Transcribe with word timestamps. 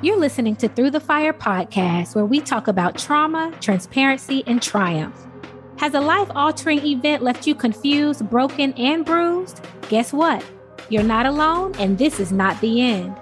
You're 0.00 0.16
listening 0.16 0.54
to 0.56 0.68
Through 0.68 0.92
the 0.92 1.00
Fire 1.00 1.32
podcast, 1.32 2.14
where 2.14 2.24
we 2.24 2.38
talk 2.40 2.68
about 2.68 2.96
trauma, 2.96 3.52
transparency, 3.60 4.44
and 4.46 4.62
triumph. 4.62 5.26
Has 5.78 5.94
a 5.94 6.00
life 6.00 6.30
altering 6.36 6.86
event 6.86 7.20
left 7.20 7.48
you 7.48 7.56
confused, 7.56 8.30
broken, 8.30 8.74
and 8.74 9.04
bruised? 9.04 9.60
Guess 9.88 10.12
what? 10.12 10.44
You're 10.88 11.02
not 11.02 11.26
alone, 11.26 11.74
and 11.80 11.98
this 11.98 12.20
is 12.20 12.30
not 12.30 12.60
the 12.60 12.80
end. 12.80 13.16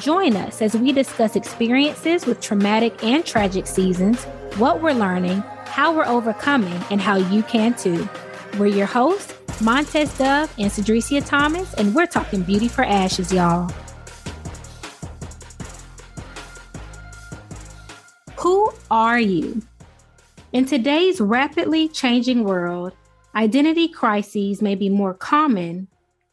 Join 0.00 0.34
us 0.34 0.60
as 0.60 0.76
we 0.76 0.90
discuss 0.90 1.36
experiences 1.36 2.26
with 2.26 2.40
traumatic 2.40 3.04
and 3.04 3.24
tragic 3.24 3.68
seasons, 3.68 4.24
what 4.56 4.82
we're 4.82 4.94
learning, 4.94 5.44
how 5.66 5.94
we're 5.94 6.06
overcoming, 6.06 6.82
and 6.90 7.00
how 7.00 7.14
you 7.14 7.44
can 7.44 7.72
too. 7.74 8.08
We're 8.58 8.66
your 8.66 8.86
hosts, 8.86 9.32
Montez 9.60 10.18
Dove 10.18 10.52
and 10.58 10.72
Cedricia 10.72 11.24
Thomas, 11.24 11.72
and 11.74 11.94
we're 11.94 12.06
talking 12.06 12.42
beauty 12.42 12.66
for 12.66 12.82
ashes, 12.82 13.32
y'all. 13.32 13.70
Are 18.96 19.20
you? 19.20 19.60
In 20.54 20.64
today's 20.64 21.20
rapidly 21.20 21.86
changing 21.86 22.44
world, 22.44 22.94
identity 23.34 23.88
crises 23.88 24.62
may 24.62 24.74
be 24.74 24.88
more 24.88 25.12
common 25.12 25.88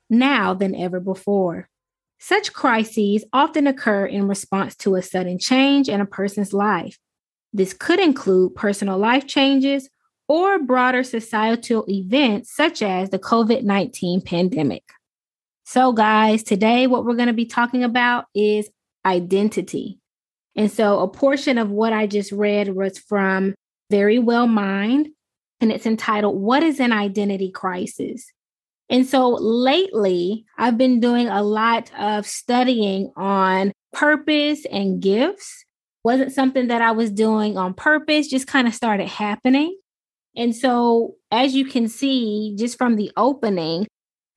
now 0.10 0.54
than 0.54 0.74
ever 0.74 1.02
before. 1.02 1.68
Such 2.20 2.54
crises 2.54 3.26
often 3.34 3.68
occur 3.68 4.06
in 4.06 4.30
response 4.30 4.78
to 4.78 4.96
a 4.96 5.02
sudden 5.02 5.40
change 5.40 5.90
in 5.90 6.00
a 6.00 6.06
person's 6.06 6.54
life. 6.54 6.98
This 7.52 7.74
could 7.74 8.00
include 8.00 8.56
personal 8.56 8.98
life 8.98 9.28
changes 9.28 9.90
or 10.30 10.58
broader 10.58 11.04
societal 11.04 11.84
events 11.90 12.56
such 12.56 12.82
as 12.82 13.10
the 13.10 13.20
COVID 13.20 13.64
19 13.64 14.22
pandemic. 14.22 14.84
So, 15.66 15.92
guys, 15.92 16.44
today 16.44 16.88
what 16.88 17.04
we're 17.04 17.16
going 17.16 17.28
to 17.28 17.34
be 17.34 17.46
talking 17.46 17.84
about 17.84 18.28
is 18.34 18.70
identity. 19.06 20.00
And 20.56 20.72
so, 20.72 21.00
a 21.00 21.08
portion 21.08 21.58
of 21.58 21.70
what 21.70 21.94
I 21.94 22.08
just 22.08 22.32
read 22.32 22.76
was 22.76 23.00
from 23.00 23.56
Very 23.90 24.20
Well 24.20 24.48
Mind, 24.48 25.10
and 25.60 25.72
it's 25.72 25.86
entitled, 25.86 26.40
What 26.40 26.64
is 26.64 26.80
an 26.80 26.92
Identity 26.92 27.52
Crisis? 27.52 28.32
And 28.90 29.08
so 29.08 29.30
lately, 29.30 30.46
I've 30.58 30.78
been 30.78 31.00
doing 31.00 31.28
a 31.28 31.42
lot 31.42 31.92
of 31.98 32.28
studying 32.28 33.12
on 33.16 33.72
purpose 33.94 34.66
and 34.72 35.02
gifts. 35.02 35.64
Wasn't 36.04 36.34
something 36.34 36.68
that 36.68 36.82
I 36.82 36.92
was 36.92 37.10
doing 37.10 37.58
on 37.58 37.74
purpose, 37.74 38.28
just 38.28 38.46
kind 38.46 38.68
of 38.68 38.76
started 38.76 39.08
happening. 39.08 39.78
And 40.36 40.56
so, 40.56 41.16
as 41.32 41.56
you 41.56 41.66
can 41.66 41.88
see, 41.88 42.56
just 42.58 42.78
from 42.78 42.96
the 42.96 43.12
opening, 43.16 43.88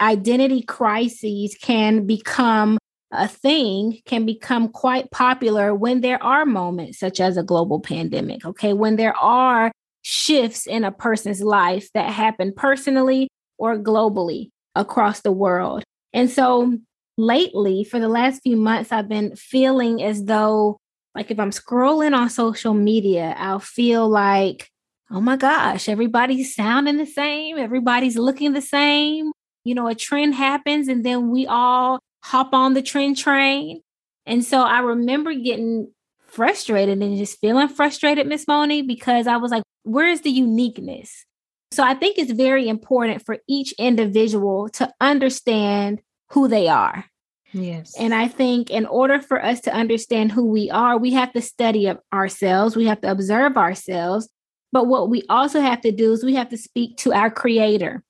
identity 0.00 0.62
crises 0.62 1.56
can 1.60 2.06
become 2.06 2.78
a 3.12 3.28
thing, 3.28 4.00
can 4.04 4.26
become 4.26 4.68
quite 4.68 5.10
popular 5.10 5.74
when 5.74 6.00
there 6.00 6.22
are 6.22 6.44
moments 6.44 6.98
such 6.98 7.20
as 7.20 7.36
a 7.36 7.42
global 7.42 7.80
pandemic. 7.80 8.44
Okay. 8.44 8.72
When 8.72 8.96
there 8.96 9.16
are 9.16 9.70
shifts 10.02 10.66
in 10.66 10.84
a 10.84 10.92
person's 10.92 11.40
life 11.40 11.88
that 11.94 12.12
happen 12.12 12.52
personally 12.54 13.28
or 13.58 13.76
globally 13.76 14.50
across 14.74 15.20
the 15.20 15.32
world. 15.32 15.82
And 16.12 16.30
so 16.30 16.78
lately, 17.16 17.84
for 17.84 17.98
the 17.98 18.08
last 18.08 18.42
few 18.42 18.56
months, 18.56 18.92
I've 18.92 19.08
been 19.08 19.34
feeling 19.36 20.02
as 20.02 20.24
though, 20.24 20.76
like, 21.14 21.30
if 21.30 21.40
I'm 21.40 21.50
scrolling 21.50 22.16
on 22.16 22.28
social 22.28 22.74
media, 22.74 23.34
I'll 23.38 23.58
feel 23.58 24.08
like, 24.08 24.68
oh 25.10 25.20
my 25.20 25.36
gosh, 25.36 25.88
everybody's 25.88 26.54
sounding 26.54 26.98
the 26.98 27.06
same, 27.06 27.58
everybody's 27.58 28.18
looking 28.18 28.52
the 28.52 28.62
same. 28.62 29.32
You 29.64 29.74
know, 29.74 29.88
a 29.88 29.94
trend 29.94 30.34
happens, 30.34 30.88
and 30.88 31.04
then 31.04 31.30
we 31.30 31.46
all 31.46 32.00
hop 32.26 32.52
on 32.52 32.74
the 32.74 32.82
trend 32.82 33.16
train. 33.16 33.80
And 34.26 34.44
so 34.44 34.62
I 34.62 34.80
remember 34.80 35.32
getting 35.32 35.92
frustrated 36.26 37.00
and 37.00 37.16
just 37.16 37.38
feeling 37.40 37.68
frustrated, 37.68 38.26
Miss 38.26 38.48
Moni, 38.48 38.82
because 38.82 39.28
I 39.28 39.36
was 39.36 39.52
like, 39.52 39.62
where's 39.84 40.22
the 40.22 40.30
uniqueness? 40.30 41.24
So 41.70 41.84
I 41.84 41.94
think 41.94 42.18
it's 42.18 42.32
very 42.32 42.68
important 42.68 43.24
for 43.24 43.38
each 43.48 43.72
individual 43.78 44.68
to 44.70 44.92
understand 45.00 46.00
who 46.30 46.48
they 46.48 46.66
are. 46.66 47.04
Yes. 47.52 47.94
And 47.96 48.12
I 48.12 48.26
think 48.26 48.70
in 48.70 48.86
order 48.86 49.20
for 49.20 49.42
us 49.42 49.60
to 49.60 49.72
understand 49.72 50.32
who 50.32 50.46
we 50.46 50.68
are, 50.68 50.98
we 50.98 51.12
have 51.12 51.32
to 51.32 51.40
study 51.40 51.88
ourselves, 52.12 52.74
we 52.74 52.86
have 52.86 53.00
to 53.02 53.10
observe 53.10 53.56
ourselves. 53.56 54.28
But 54.72 54.88
what 54.88 55.08
we 55.08 55.22
also 55.30 55.60
have 55.60 55.80
to 55.82 55.92
do 55.92 56.12
is 56.12 56.24
we 56.24 56.34
have 56.34 56.48
to 56.48 56.58
speak 56.58 56.96
to 56.98 57.12
our 57.12 57.30
creator. 57.30 58.02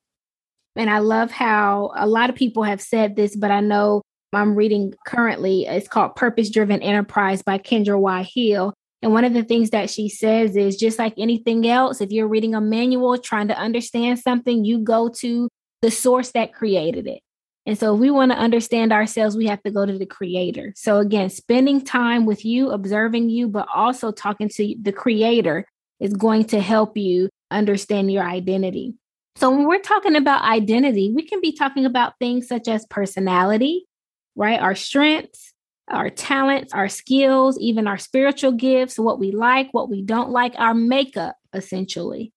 And 0.77 0.91
I 0.91 0.99
love 0.99 1.31
how 1.31 1.93
a 1.97 2.07
lot 2.07 2.31
of 2.31 2.37
people 2.37 2.63
have 2.63 2.81
said 2.81 3.17
this, 3.17 3.35
but 3.35 3.51
I 3.51 3.61
know 3.61 4.03
I'm 4.33 4.55
reading 4.55 4.95
currently, 5.07 5.67
it's 5.67 5.89
called 5.89 6.15
Purpose 6.15 6.51
Driven 6.51 6.83
Enterprise 6.83 7.43
by 7.43 7.59
Kendra 7.59 7.99
Y. 7.99 8.23
Hill. 8.35 8.75
And 9.03 9.13
one 9.13 9.25
of 9.25 9.35
the 9.35 9.45
things 9.45 9.71
that 9.71 9.91
she 9.91 10.09
says 10.09 10.57
is 10.57 10.77
just 10.77 10.99
like 10.99 11.15
anything 11.17 11.67
else, 11.67 12.01
if 12.01 12.11
you're 12.11 12.29
reading 12.29 12.55
a 12.55 12.61
manual 12.61 13.19
trying 13.19 13.49
to 13.49 13.59
understand 13.59 14.19
something, 14.19 14.65
you 14.65 14.79
go 14.79 15.09
to 15.21 15.49
the 15.83 15.91
source 15.91 16.33
that 16.33 16.53
created 16.53 17.07
it. 17.07 17.21
And 17.67 17.79
so, 17.79 17.95
if 17.95 18.01
we 18.01 18.11
want 18.11 18.31
to 18.33 18.39
understand 18.39 18.93
ourselves, 18.93 19.37
we 19.37 19.47
have 19.47 19.63
to 19.65 19.73
go 19.73 19.85
to 19.85 19.99
the 19.99 20.07
creator. 20.07 20.73
So, 20.77 20.99
again, 20.99 21.31
spending 21.31 21.81
time 21.81 22.25
with 22.25 22.45
you, 22.45 22.71
observing 22.71 23.29
you, 23.29 23.49
but 23.49 23.67
also 23.75 24.13
talking 24.13 24.49
to 24.51 24.75
the 24.81 24.93
creator 24.93 25.67
is 25.99 26.13
going 26.13 26.45
to 26.47 26.61
help 26.61 26.97
you 26.97 27.29
understand 27.51 28.13
your 28.13 28.23
identity. 28.23 28.95
So, 29.37 29.51
when 29.51 29.67
we're 29.67 29.81
talking 29.81 30.17
about 30.17 30.45
identity, 30.45 31.13
we 31.15 31.23
can 31.23 31.43
be 31.43 31.53
talking 31.53 31.85
about 31.85 32.15
things 32.19 32.49
such 32.49 32.69
as 32.69 32.87
personality, 32.87 33.87
right? 34.35 34.59
Our 34.59 34.75
strengths, 34.75 35.53
our 35.89 36.09
talents, 36.09 36.73
our 36.73 36.89
skills, 36.89 37.59
even 37.61 37.87
our 37.87 37.99
spiritual 37.99 38.53
gifts, 38.53 38.99
what 38.99 39.19
we 39.19 39.33
like, 39.33 39.69
what 39.73 39.91
we 39.91 40.01
don't 40.01 40.31
like, 40.31 40.55
our 40.57 40.73
makeup, 40.73 41.37
essentially. 41.53 42.33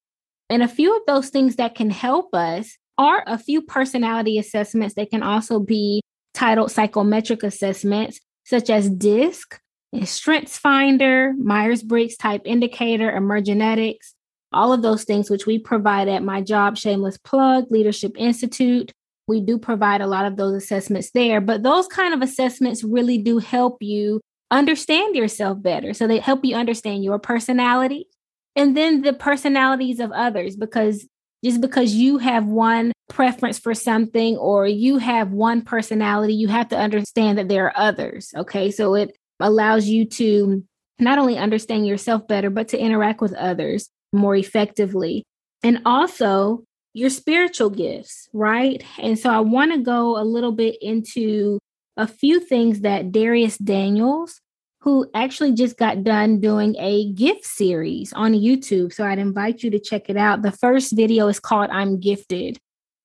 And 0.50 0.62
a 0.62 0.68
few 0.68 0.94
of 0.94 1.02
those 1.06 1.30
things 1.30 1.56
that 1.56 1.74
can 1.74 1.88
help 1.88 2.34
us 2.34 2.76
are 2.98 3.24
a 3.26 3.38
few 3.38 3.62
personality 3.62 4.38
assessments. 4.38 4.94
They 4.94 5.06
can 5.06 5.22
also 5.22 5.58
be 5.58 6.02
titled 6.34 6.70
psychometric 6.70 7.42
assessments, 7.42 8.20
such 8.44 8.68
as 8.68 8.90
DISC, 8.90 9.58
and 9.94 10.06
Strengths 10.06 10.58
Finder, 10.58 11.32
Myers 11.38 11.82
Briggs 11.82 12.16
Type 12.16 12.42
Indicator, 12.44 13.10
Emergenetics, 13.10 14.12
all 14.52 14.72
of 14.72 14.82
those 14.82 15.04
things, 15.04 15.30
which 15.30 15.46
we 15.46 15.58
provide 15.58 16.08
at 16.08 16.22
my 16.22 16.40
job, 16.40 16.76
Shameless 16.76 17.18
Plug, 17.18 17.70
Leadership 17.70 18.12
Institute, 18.16 18.92
we 19.30 19.40
do 19.40 19.58
provide 19.58 20.00
a 20.00 20.08
lot 20.08 20.26
of 20.26 20.36
those 20.36 20.54
assessments 20.54 21.12
there, 21.12 21.40
but 21.40 21.62
those 21.62 21.86
kind 21.86 22.12
of 22.12 22.20
assessments 22.20 22.82
really 22.82 23.16
do 23.16 23.38
help 23.38 23.76
you 23.80 24.20
understand 24.50 25.14
yourself 25.14 25.62
better. 25.62 25.94
So 25.94 26.06
they 26.08 26.18
help 26.18 26.44
you 26.44 26.56
understand 26.56 27.04
your 27.04 27.20
personality 27.20 28.08
and 28.56 28.76
then 28.76 29.02
the 29.02 29.12
personalities 29.12 30.00
of 30.00 30.10
others 30.10 30.56
because 30.56 31.06
just 31.44 31.60
because 31.60 31.94
you 31.94 32.18
have 32.18 32.44
one 32.46 32.92
preference 33.08 33.58
for 33.58 33.72
something 33.72 34.36
or 34.36 34.66
you 34.66 34.98
have 34.98 35.30
one 35.30 35.62
personality, 35.62 36.34
you 36.34 36.48
have 36.48 36.68
to 36.68 36.76
understand 36.76 37.38
that 37.38 37.48
there 37.48 37.66
are 37.66 37.72
others. 37.76 38.32
Okay. 38.36 38.70
So 38.70 38.94
it 38.94 39.16
allows 39.38 39.86
you 39.86 40.04
to 40.06 40.64
not 40.98 41.18
only 41.18 41.38
understand 41.38 41.86
yourself 41.86 42.26
better, 42.26 42.50
but 42.50 42.68
to 42.68 42.78
interact 42.78 43.20
with 43.20 43.32
others 43.34 43.88
more 44.12 44.36
effectively. 44.36 45.24
And 45.62 45.80
also, 45.84 46.64
your 46.92 47.10
spiritual 47.10 47.70
gifts, 47.70 48.28
right? 48.32 48.82
And 48.98 49.18
so 49.18 49.30
I 49.30 49.40
want 49.40 49.72
to 49.72 49.78
go 49.78 50.20
a 50.20 50.24
little 50.24 50.52
bit 50.52 50.76
into 50.80 51.58
a 51.96 52.06
few 52.06 52.40
things 52.40 52.80
that 52.80 53.12
Dharius 53.12 53.62
Daniels, 53.62 54.40
who 54.80 55.08
actually 55.14 55.52
just 55.52 55.76
got 55.76 56.02
done 56.02 56.40
doing 56.40 56.74
a 56.78 57.12
gift 57.12 57.44
series 57.44 58.12
on 58.14 58.32
YouTube. 58.32 58.92
So 58.92 59.04
I'd 59.04 59.18
invite 59.18 59.62
you 59.62 59.70
to 59.70 59.78
check 59.78 60.08
it 60.08 60.16
out. 60.16 60.42
The 60.42 60.52
first 60.52 60.96
video 60.96 61.28
is 61.28 61.38
called 61.38 61.70
I'm 61.70 62.00
Gifted. 62.00 62.58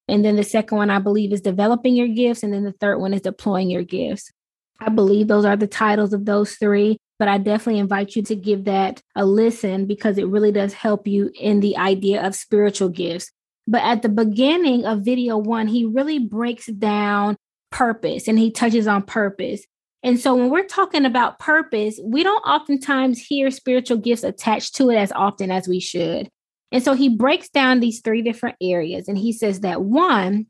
And 0.08 0.24
then 0.24 0.36
the 0.36 0.44
second 0.44 0.78
one, 0.78 0.90
I 0.90 1.00
believe, 1.00 1.34
is 1.34 1.42
developing 1.42 1.96
your 1.96 2.08
gifts. 2.08 2.44
And 2.44 2.54
then 2.54 2.64
the 2.64 2.74
third 2.74 3.00
one 3.00 3.14
is 3.14 3.22
deploying 3.22 3.70
your 3.70 3.84
gifts. 3.84 4.32
I 4.80 4.90
believe 4.90 5.28
those 5.28 5.46
are 5.46 5.58
the 5.58 5.68
titles 5.68 6.14
of 6.14 6.26
those 6.26 6.56
three, 6.56 6.98
but 7.18 7.28
I 7.28 7.38
definitely 7.38 7.80
invite 7.80 8.16
you 8.16 8.24
to 8.24 8.36
give 8.36 8.66
that 8.66 9.02
a 9.16 9.26
listen 9.26 9.86
because 9.86 10.18
it 10.18 10.28
really 10.28 10.52
does 10.52 10.74
help 10.74 11.08
you 11.08 11.32
in 11.40 11.60
the 11.60 11.78
idea 11.78 12.26
of 12.26 12.36
spiritual 12.36 12.90
gifts. 12.90 13.32
But 13.68 13.84
at 13.84 14.02
the 14.02 14.10
beginning 14.10 14.86
of 14.86 15.06
video 15.06 15.38
one, 15.38 15.68
he 15.68 15.86
really 15.86 16.20
breaks 16.20 16.68
down 16.68 17.38
purpose 17.72 18.28
and 18.28 18.38
he 18.38 18.52
touches 18.52 18.88
on 18.88 19.04
purpose. 19.04 19.66
And 20.04 20.20
so 20.20 20.36
when 20.36 20.52
we're 20.52 20.68
talking 20.68 21.06
about 21.06 21.40
purpose, 21.40 22.00
we 22.04 22.22
don't 22.22 22.44
oftentimes 22.44 23.20
hear 23.20 23.50
spiritual 23.50 23.98
gifts 23.98 24.24
attached 24.24 24.76
to 24.76 24.92
it 24.92 24.98
as 24.98 25.12
often 25.14 25.50
as 25.50 25.68
we 25.68 25.80
should. 25.80 26.30
And 26.72 26.84
so 26.84 26.94
he 26.94 27.10
breaks 27.10 27.50
down 27.50 27.80
these 27.80 28.02
three 28.02 28.22
different 28.22 28.58
areas 28.62 29.08
and 29.08 29.18
he 29.18 29.34
says 29.34 29.62
that 29.62 29.82
one, 29.82 30.46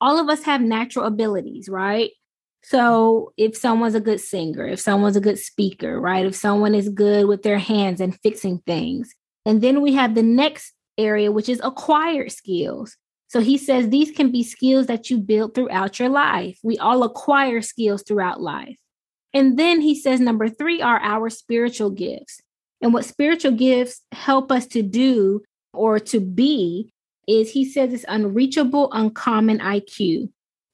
all 0.00 0.18
of 0.18 0.28
us 0.28 0.42
have 0.42 0.60
natural 0.60 1.06
abilities, 1.06 1.68
right? 1.68 2.10
So 2.68 3.32
if 3.38 3.56
someone's 3.56 3.94
a 3.94 4.00
good 4.00 4.20
singer, 4.20 4.66
if 4.66 4.78
someone's 4.78 5.16
a 5.16 5.22
good 5.22 5.38
speaker, 5.38 5.98
right? 5.98 6.26
If 6.26 6.34
someone 6.34 6.74
is 6.74 6.90
good 6.90 7.26
with 7.26 7.42
their 7.42 7.56
hands 7.56 7.98
and 7.98 8.20
fixing 8.20 8.58
things. 8.66 9.14
And 9.46 9.62
then 9.62 9.80
we 9.80 9.94
have 9.94 10.14
the 10.14 10.22
next 10.22 10.74
area, 10.98 11.32
which 11.32 11.48
is 11.48 11.62
acquired 11.64 12.30
skills. 12.30 12.94
So 13.28 13.40
he 13.40 13.56
says 13.56 13.88
these 13.88 14.10
can 14.10 14.30
be 14.30 14.42
skills 14.42 14.86
that 14.88 15.08
you 15.08 15.16
build 15.16 15.54
throughout 15.54 15.98
your 15.98 16.10
life. 16.10 16.58
We 16.62 16.76
all 16.76 17.04
acquire 17.04 17.62
skills 17.62 18.02
throughout 18.02 18.42
life. 18.42 18.76
And 19.32 19.58
then 19.58 19.80
he 19.80 19.98
says, 19.98 20.20
number 20.20 20.50
three 20.50 20.82
are 20.82 21.00
our 21.00 21.30
spiritual 21.30 21.88
gifts. 21.88 22.42
And 22.82 22.92
what 22.92 23.06
spiritual 23.06 23.52
gifts 23.52 24.02
help 24.12 24.52
us 24.52 24.66
to 24.66 24.82
do 24.82 25.40
or 25.72 25.98
to 26.00 26.20
be 26.20 26.92
is 27.26 27.50
he 27.50 27.64
says 27.64 27.94
it's 27.94 28.04
unreachable, 28.08 28.92
uncommon 28.92 29.58
IQ. 29.58 30.28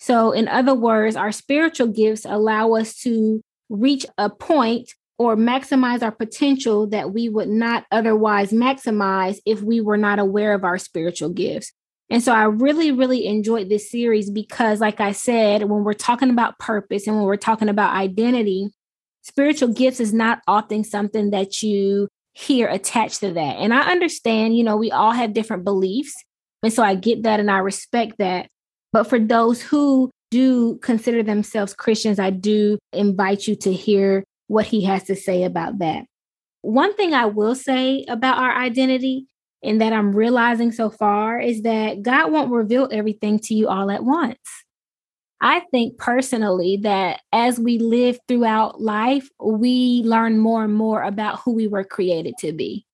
So, 0.04 0.32
in 0.32 0.48
other 0.48 0.74
words, 0.74 1.16
our 1.16 1.32
spiritual 1.32 1.86
gifts 1.86 2.26
allow 2.26 2.74
us 2.74 2.94
to 3.04 3.40
reach 3.70 4.04
a 4.18 4.28
point 4.28 4.92
or 5.16 5.34
maximize 5.34 6.02
our 6.02 6.12
potential 6.12 6.86
that 6.88 7.14
we 7.14 7.30
would 7.30 7.48
not 7.48 7.86
otherwise 7.90 8.52
maximize 8.52 9.38
if 9.46 9.62
we 9.62 9.80
were 9.80 9.96
not 9.96 10.18
aware 10.18 10.52
of 10.52 10.62
our 10.62 10.76
spiritual 10.76 11.30
gifts. 11.30 11.72
And 12.10 12.22
so 12.22 12.34
I 12.34 12.44
really, 12.44 12.92
really 12.92 13.24
enjoyed 13.24 13.70
this 13.70 13.90
series 13.90 14.28
because, 14.28 14.78
like 14.78 15.00
I 15.00 15.12
said, 15.12 15.62
when 15.70 15.84
we're 15.84 15.94
talking 15.94 16.28
about 16.28 16.58
purpose 16.58 17.06
and 17.06 17.16
when 17.16 17.24
we're 17.24 17.38
talking 17.38 17.70
about 17.70 17.96
identity, 17.96 18.68
spiritual 19.22 19.68
gifts 19.68 20.00
is 20.00 20.12
not 20.12 20.42
often 20.46 20.84
something 20.84 21.30
that 21.30 21.62
you 21.62 22.08
hear 22.34 22.68
attached 22.68 23.20
to 23.20 23.32
that. 23.32 23.56
And 23.56 23.72
I 23.72 23.90
understand, 23.90 24.54
you 24.54 24.64
know, 24.64 24.76
we 24.76 24.90
all 24.90 25.12
have 25.12 25.32
different 25.32 25.64
beliefs. 25.64 26.14
And 26.62 26.70
so 26.70 26.82
I 26.82 26.94
get 26.94 27.22
that 27.22 27.40
and 27.40 27.50
I 27.50 27.60
respect 27.60 28.18
that. 28.18 28.50
But 28.94 29.08
for 29.08 29.18
those 29.18 29.60
who 29.60 30.08
do 30.30 30.78
consider 30.78 31.24
themselves 31.24 31.74
Christians, 31.74 32.20
I 32.20 32.30
do 32.30 32.78
invite 32.92 33.48
you 33.48 33.56
to 33.56 33.72
hear 33.72 34.22
what 34.46 34.66
he 34.66 34.84
has 34.84 35.02
to 35.04 35.16
say 35.16 35.42
about 35.42 35.80
that. 35.80 36.04
One 36.62 36.94
thing 36.94 37.12
I 37.12 37.26
will 37.26 37.56
say 37.56 38.04
about 38.08 38.38
our 38.38 38.56
identity 38.56 39.26
and 39.64 39.80
that 39.80 39.92
I'm 39.92 40.14
realizing 40.14 40.70
so 40.70 40.90
far 40.90 41.40
is 41.40 41.62
that 41.62 42.02
God 42.02 42.30
won't 42.30 42.52
reveal 42.52 42.88
everything 42.92 43.40
to 43.40 43.54
you 43.54 43.66
all 43.66 43.90
at 43.90 44.04
once. 44.04 44.38
I 45.40 45.62
think 45.72 45.98
personally 45.98 46.78
that 46.82 47.20
as 47.32 47.58
we 47.58 47.78
live 47.78 48.20
throughout 48.28 48.80
life, 48.80 49.28
we 49.42 50.02
learn 50.04 50.38
more 50.38 50.62
and 50.62 50.72
more 50.72 51.02
about 51.02 51.40
who 51.40 51.52
we 51.52 51.66
were 51.66 51.82
created 51.82 52.34
to 52.38 52.52
be. 52.52 52.86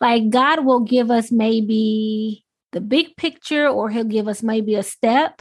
Like 0.00 0.30
God 0.30 0.64
will 0.64 0.80
give 0.80 1.12
us 1.12 1.30
maybe 1.30 2.43
the 2.74 2.82
big 2.82 3.16
picture, 3.16 3.66
or 3.66 3.88
He'll 3.88 4.04
give 4.04 4.28
us 4.28 4.42
maybe 4.42 4.74
a 4.74 4.82
step, 4.82 5.40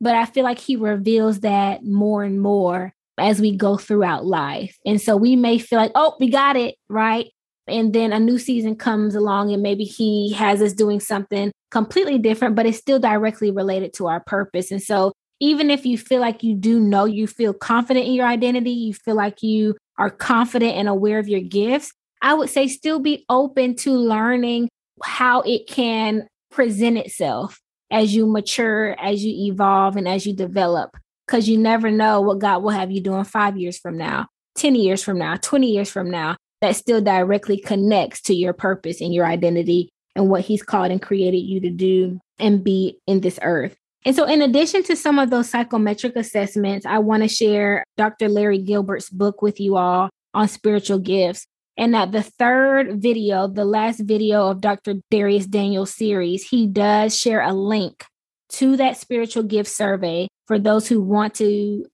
but 0.00 0.14
I 0.14 0.26
feel 0.26 0.44
like 0.44 0.58
He 0.58 0.76
reveals 0.76 1.40
that 1.40 1.84
more 1.84 2.22
and 2.22 2.40
more 2.40 2.92
as 3.18 3.40
we 3.40 3.56
go 3.56 3.76
throughout 3.76 4.26
life. 4.26 4.76
And 4.84 5.00
so 5.00 5.16
we 5.16 5.36
may 5.36 5.58
feel 5.58 5.78
like, 5.78 5.92
oh, 5.94 6.16
we 6.18 6.28
got 6.30 6.56
it, 6.56 6.76
right? 6.88 7.28
And 7.68 7.92
then 7.92 8.12
a 8.12 8.18
new 8.18 8.38
season 8.38 8.76
comes 8.76 9.14
along 9.14 9.52
and 9.52 9.62
maybe 9.62 9.84
he 9.84 10.32
has 10.32 10.60
us 10.60 10.72
doing 10.72 10.98
something 10.98 11.52
completely 11.70 12.18
different, 12.18 12.56
but 12.56 12.66
it's 12.66 12.78
still 12.78 12.98
directly 12.98 13.50
related 13.50 13.92
to 13.94 14.08
our 14.08 14.20
purpose. 14.20 14.70
And 14.70 14.82
so 14.82 15.12
even 15.40 15.70
if 15.70 15.86
you 15.86 15.96
feel 15.96 16.20
like 16.20 16.42
you 16.42 16.54
do 16.54 16.80
know, 16.80 17.04
you 17.04 17.26
feel 17.26 17.52
confident 17.52 18.06
in 18.06 18.14
your 18.14 18.26
identity, 18.26 18.70
you 18.70 18.94
feel 18.94 19.14
like 19.14 19.42
you 19.42 19.76
are 19.98 20.10
confident 20.10 20.76
and 20.76 20.88
aware 20.88 21.18
of 21.18 21.28
your 21.28 21.40
gifts, 21.40 21.92
I 22.22 22.34
would 22.34 22.50
say 22.50 22.68
still 22.68 22.98
be 22.98 23.24
open 23.28 23.76
to 23.76 23.92
learning 23.92 24.68
how 25.04 25.42
it 25.42 25.66
can 25.66 26.26
present 26.52 26.98
itself 26.98 27.60
as 27.90 28.14
you 28.14 28.26
mature, 28.26 28.98
as 29.00 29.24
you 29.24 29.52
evolve, 29.52 29.96
and 29.96 30.08
as 30.08 30.26
you 30.26 30.34
develop 30.34 30.96
because 31.26 31.48
you 31.48 31.56
never 31.56 31.90
know 31.90 32.20
what 32.20 32.38
God 32.38 32.62
will 32.62 32.70
have 32.70 32.90
you 32.90 33.00
doing 33.00 33.24
five 33.24 33.56
years 33.56 33.78
from 33.78 33.96
now, 33.96 34.26
10 34.56 34.74
years 34.74 35.02
from 35.02 35.18
now, 35.18 35.36
20 35.36 35.66
years 35.66 35.90
from 35.90 36.10
now, 36.10 36.36
that 36.60 36.76
still 36.76 37.00
directly 37.00 37.56
connects 37.56 38.20
to 38.22 38.34
your 38.34 38.52
purpose 38.52 39.00
and 39.00 39.14
your 39.14 39.26
identity 39.26 39.88
and 40.14 40.28
what 40.28 40.42
He's 40.42 40.62
called 40.62 40.90
and 40.90 41.00
created 41.00 41.38
you 41.38 41.60
to 41.60 41.70
do 41.70 42.20
and 42.38 42.62
be 42.62 42.98
in 43.06 43.20
this 43.20 43.38
earth. 43.42 43.76
And 44.04 44.14
so, 44.16 44.24
in 44.24 44.42
addition 44.42 44.82
to 44.84 44.96
some 44.96 45.18
of 45.18 45.30
those 45.30 45.48
psychometric 45.48 46.16
assessments, 46.16 46.84
I 46.84 46.98
want 46.98 47.22
to 47.22 47.28
share 47.28 47.84
Dr. 47.96 48.28
Larry 48.28 48.58
Gilbert's 48.58 49.10
book 49.10 49.42
with 49.42 49.60
you 49.60 49.76
all 49.76 50.10
on 50.34 50.48
spiritual 50.48 50.98
gifts. 50.98 51.46
And 51.82 51.94
that 51.94 52.12
the 52.12 52.22
third 52.22 53.02
video, 53.02 53.48
the 53.48 53.64
last 53.64 53.98
video 53.98 54.46
of 54.46 54.60
Dr. 54.60 55.02
Dharius 55.10 55.50
Daniels' 55.50 55.92
series, 55.92 56.48
he 56.48 56.68
does 56.68 57.18
share 57.18 57.40
a 57.40 57.52
link 57.52 58.04
to 58.50 58.76
that 58.76 58.96
spiritual 58.98 59.42
gift 59.42 59.68
survey. 59.68 60.28
For 60.46 60.60
those 60.60 60.86
who 60.86 61.02
want 61.02 61.34
to 61.34 61.84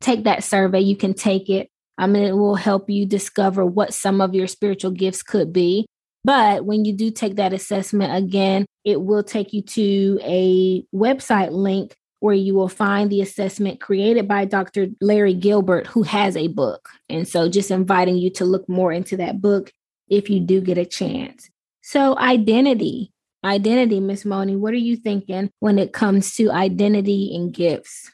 take 0.00 0.24
that 0.24 0.42
survey, 0.42 0.80
you 0.80 0.96
can 0.96 1.14
take 1.14 1.48
it. 1.48 1.68
I 1.96 2.08
mean, 2.08 2.24
it 2.24 2.32
will 2.32 2.56
help 2.56 2.90
you 2.90 3.06
discover 3.06 3.64
what 3.64 3.94
some 3.94 4.20
of 4.20 4.34
your 4.34 4.48
spiritual 4.48 4.90
gifts 4.90 5.22
could 5.22 5.52
be. 5.52 5.86
But 6.24 6.64
when 6.64 6.84
you 6.84 6.92
do 6.92 7.12
take 7.12 7.36
that 7.36 7.52
assessment 7.52 8.16
again, 8.16 8.66
it 8.84 9.00
will 9.00 9.22
take 9.22 9.52
you 9.52 9.62
to 9.62 10.18
a 10.24 10.82
website 10.92 11.52
link 11.52 11.94
where 12.22 12.34
you 12.34 12.54
will 12.54 12.68
find 12.68 13.10
the 13.10 13.20
assessment 13.20 13.80
created 13.80 14.28
by 14.28 14.44
Dr. 14.44 14.88
Larry 15.00 15.34
Gilbert, 15.34 15.86
who 15.86 16.02
has 16.02 16.36
a 16.36 16.48
book. 16.48 16.88
And 17.08 17.26
so 17.26 17.48
just 17.48 17.70
inviting 17.70 18.16
you 18.16 18.30
to 18.30 18.44
look 18.44 18.68
more 18.68 18.92
into 18.92 19.16
that 19.16 19.40
book 19.40 19.72
if 20.08 20.30
you 20.30 20.40
do 20.40 20.60
get 20.60 20.78
a 20.78 20.84
chance. 20.84 21.48
So, 21.82 22.16
identity 22.18 23.12
identity, 23.44 24.00
Miss 24.00 24.24
Moni. 24.24 24.56
What 24.56 24.74
are 24.74 24.76
you 24.76 24.96
thinking 24.96 25.50
when 25.60 25.78
it 25.78 25.92
comes 25.92 26.34
to 26.36 26.50
identity 26.50 27.34
and 27.34 27.52
gifts? 27.52 28.10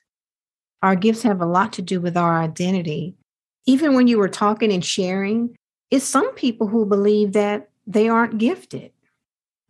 Our 0.82 0.96
gifts 0.96 1.22
have 1.22 1.40
a 1.40 1.46
lot 1.46 1.72
to 1.74 1.82
do 1.82 2.00
with 2.00 2.16
our 2.16 2.40
identity. 2.40 3.14
Even 3.66 3.94
when 3.94 4.06
you 4.06 4.18
were 4.18 4.28
talking 4.28 4.72
and 4.72 4.84
sharing, 4.84 5.56
it's 5.90 6.04
some 6.04 6.32
people 6.34 6.66
who 6.68 6.86
believe 6.86 7.32
that 7.32 7.68
they 7.86 8.08
aren't 8.08 8.38
gifted. 8.38 8.92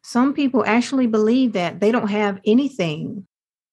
Some 0.02 0.32
people 0.32 0.64
actually 0.66 1.06
believe 1.06 1.52
that 1.52 1.80
they 1.80 1.90
don't 1.90 2.08
have 2.08 2.40
anything. 2.44 3.26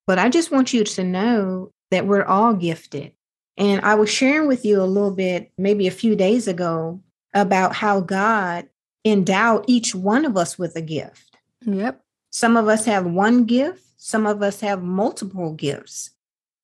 But 0.07 0.19
I 0.19 0.29
just 0.29 0.51
want 0.51 0.73
you 0.73 0.83
to 0.83 1.03
know 1.03 1.71
that 1.91 2.07
we're 2.07 2.25
all 2.25 2.53
gifted. 2.53 3.13
And 3.57 3.81
I 3.81 3.95
was 3.95 4.09
sharing 4.09 4.47
with 4.47 4.65
you 4.65 4.81
a 4.81 4.83
little 4.83 5.11
bit, 5.11 5.51
maybe 5.57 5.87
a 5.87 5.91
few 5.91 6.15
days 6.15 6.47
ago, 6.47 7.01
about 7.33 7.75
how 7.75 8.01
God 8.01 8.67
endowed 9.03 9.65
each 9.67 9.95
one 9.95 10.25
of 10.25 10.35
us 10.35 10.57
with 10.57 10.75
a 10.75 10.81
gift. 10.81 11.37
Yep. 11.61 12.01
Some 12.31 12.57
of 12.57 12.67
us 12.67 12.85
have 12.85 13.05
one 13.05 13.45
gift, 13.45 13.81
some 13.97 14.25
of 14.25 14.41
us 14.41 14.59
have 14.59 14.83
multiple 14.83 15.53
gifts, 15.53 16.11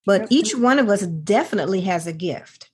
but 0.04 0.22
yep. 0.22 0.32
each 0.32 0.54
one 0.54 0.78
of 0.78 0.88
us 0.88 1.02
definitely 1.06 1.80
has 1.82 2.06
a 2.06 2.12
gift. 2.12 2.70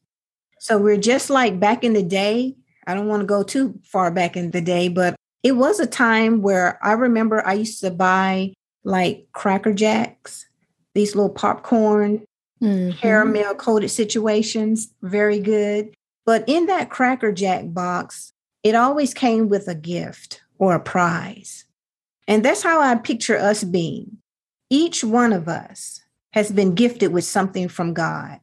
So 0.58 0.78
we're 0.78 0.96
just 0.96 1.30
like 1.30 1.60
back 1.60 1.84
in 1.84 1.92
the 1.92 2.02
day. 2.02 2.56
I 2.86 2.94
don't 2.94 3.06
want 3.06 3.20
to 3.20 3.26
go 3.26 3.42
too 3.42 3.78
far 3.84 4.10
back 4.10 4.36
in 4.36 4.50
the 4.50 4.60
day, 4.60 4.88
but 4.88 5.14
it 5.42 5.52
was 5.52 5.78
a 5.78 5.86
time 5.86 6.42
where 6.42 6.78
I 6.84 6.92
remember 6.92 7.46
I 7.46 7.52
used 7.52 7.80
to 7.82 7.90
buy 7.90 8.54
like 8.82 9.28
Cracker 9.32 9.72
Jacks, 9.72 10.47
these 10.98 11.14
little 11.14 11.30
popcorn, 11.30 12.24
mm-hmm. 12.62 12.98
caramel 12.98 13.54
coated 13.54 13.90
situations, 13.90 14.92
very 15.02 15.38
good. 15.38 15.94
But 16.26 16.44
in 16.46 16.66
that 16.66 16.90
Cracker 16.90 17.32
Jack 17.32 17.64
box, 17.66 18.32
it 18.62 18.74
always 18.74 19.14
came 19.14 19.48
with 19.48 19.68
a 19.68 19.74
gift 19.74 20.42
or 20.58 20.74
a 20.74 20.80
prize. 20.80 21.64
And 22.26 22.44
that's 22.44 22.62
how 22.62 22.80
I 22.80 22.94
picture 22.96 23.38
us 23.38 23.64
being. 23.64 24.18
Each 24.68 25.02
one 25.02 25.32
of 25.32 25.48
us 25.48 26.00
has 26.32 26.50
been 26.50 26.74
gifted 26.74 27.12
with 27.12 27.24
something 27.24 27.68
from 27.68 27.94
God. 27.94 28.40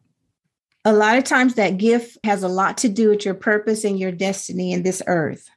A 0.83 0.93
lot 0.93 1.17
of 1.17 1.23
times 1.23 1.55
that 1.55 1.77
gift 1.77 2.17
has 2.23 2.41
a 2.41 2.47
lot 2.47 2.77
to 2.79 2.89
do 2.89 3.09
with 3.09 3.25
your 3.25 3.33
purpose 3.35 3.83
and 3.83 3.99
your 3.99 4.11
destiny 4.11 4.71
in 4.71 4.83
this 4.83 5.01
earth. 5.07 5.47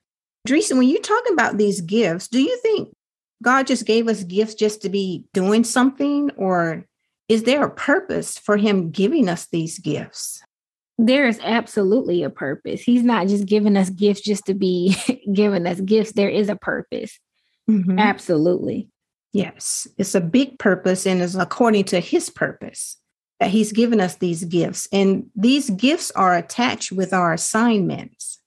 Dreesen, 0.47 0.79
when 0.79 0.89
you 0.89 1.01
talk 1.01 1.23
about 1.31 1.57
these 1.57 1.81
gifts, 1.81 2.29
do 2.29 2.41
you 2.41 2.59
think 2.59 2.95
God 3.43 3.67
just 3.67 3.87
gave 3.87 4.09
us 4.09 4.25
gifts 4.25 4.55
just 4.55 4.83
to 4.83 4.89
be 4.89 5.25
doing 5.33 5.65
something? 5.65 6.31
Or 6.37 6.85
is 7.29 7.43
there 7.43 7.65
a 7.65 7.71
purpose 7.71 8.39
for 8.39 8.57
Him 8.57 8.91
giving 8.91 9.29
us 9.29 9.47
these 9.47 9.79
gifts? 9.79 10.43
There 10.99 11.29
is 11.29 11.39
absolutely 11.43 12.25
a 12.25 12.31
purpose. 12.31 12.81
He's 12.81 13.05
not 13.05 13.29
just 13.29 13.47
giving 13.47 13.77
us 13.77 13.91
gifts 13.91 14.21
just 14.21 14.47
to 14.47 14.55
be 14.55 14.97
giving 15.33 15.67
us 15.67 15.81
gifts. 15.81 16.13
There 16.13 16.29
is 16.29 16.49
a 16.49 16.57
purpose. 16.57 17.19
Mm-hmm. 17.71 17.99
Absolutely. 17.99 18.89
Yes, 19.33 19.87
it's 19.99 20.15
a 20.15 20.21
big 20.21 20.59
purpose 20.59 21.07
and 21.07 21.21
is 21.21 21.37
according 21.37 21.85
to 21.85 22.01
his 22.01 22.31
purpose 22.31 22.97
that 23.39 23.51
he's 23.51 23.73
given 23.73 24.01
us 24.01 24.17
these 24.17 24.45
gifts. 24.45 24.89
And 24.91 25.31
these 25.37 25.71
gifts 25.71 26.11
are 26.13 26.35
attached 26.37 26.91
with 26.91 27.13
our 27.13 27.33
assignments 27.33 28.41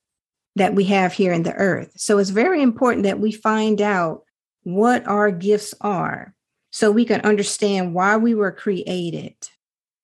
that 0.56 0.74
we 0.74 0.84
have 0.84 1.14
here 1.14 1.32
in 1.32 1.44
the 1.44 1.54
earth. 1.54 1.92
So 1.96 2.18
it's 2.18 2.30
very 2.30 2.60
important 2.60 3.04
that 3.04 3.20
we 3.20 3.32
find 3.32 3.80
out 3.80 4.24
what 4.64 5.06
our 5.06 5.30
gifts 5.30 5.72
are 5.80 6.34
so 6.72 6.90
we 6.90 7.04
can 7.04 7.20
understand 7.20 7.94
why 7.94 8.16
we 8.16 8.34
were 8.34 8.50
created 8.50 9.34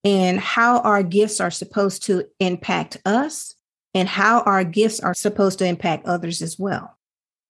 and 0.04 0.38
how 0.38 0.80
our 0.80 1.02
gifts 1.02 1.40
are 1.40 1.50
supposed 1.50 2.04
to 2.04 2.24
impact 2.38 2.98
us 3.04 3.54
and 3.94 4.08
how 4.08 4.42
our 4.42 4.62
gifts 4.64 5.00
are 5.00 5.14
supposed 5.14 5.58
to 5.58 5.66
impact 5.66 6.06
others 6.06 6.42
as 6.42 6.58
well. 6.58 6.96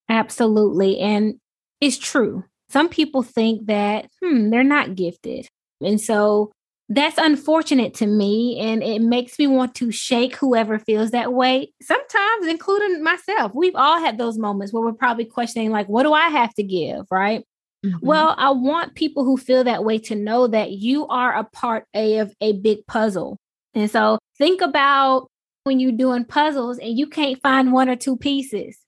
Absolutely. 0.08 0.98
And 0.98 1.34
it's 1.80 1.98
true. 1.98 2.44
Some 2.70 2.88
people 2.88 3.22
think 3.22 3.66
that, 3.66 4.08
hmm, 4.22 4.50
they're 4.50 4.64
not 4.64 4.94
gifted. 4.94 5.48
And 5.80 6.00
so 6.00 6.52
that's 6.88 7.18
unfortunate 7.18 7.94
to 7.94 8.06
me. 8.06 8.58
And 8.58 8.82
it 8.82 9.02
makes 9.02 9.38
me 9.38 9.46
want 9.46 9.74
to 9.76 9.90
shake 9.90 10.36
whoever 10.36 10.78
feels 10.78 11.10
that 11.10 11.32
way, 11.32 11.72
sometimes, 11.82 12.46
including 12.46 13.02
myself. 13.02 13.52
We've 13.54 13.74
all 13.74 14.00
had 14.00 14.16
those 14.16 14.38
moments 14.38 14.72
where 14.72 14.82
we're 14.82 14.92
probably 14.92 15.24
questioning, 15.26 15.70
like, 15.70 15.88
what 15.88 16.04
do 16.04 16.12
I 16.12 16.28
have 16.28 16.54
to 16.54 16.62
give? 16.62 17.04
Right. 17.10 17.44
Mm-hmm. 17.84 18.04
Well, 18.04 18.34
I 18.36 18.50
want 18.50 18.96
people 18.96 19.24
who 19.24 19.36
feel 19.36 19.64
that 19.64 19.84
way 19.84 19.98
to 20.00 20.14
know 20.14 20.46
that 20.48 20.72
you 20.72 21.06
are 21.06 21.36
a 21.36 21.44
part 21.44 21.86
a, 21.94 22.18
of 22.18 22.34
a 22.40 22.52
big 22.54 22.86
puzzle. 22.86 23.38
And 23.74 23.90
so 23.90 24.18
think 24.36 24.60
about 24.60 25.28
when 25.64 25.78
you're 25.78 25.92
doing 25.92 26.24
puzzles 26.24 26.78
and 26.78 26.98
you 26.98 27.06
can't 27.06 27.40
find 27.42 27.72
one 27.72 27.88
or 27.88 27.96
two 27.96 28.16
pieces. 28.16 28.78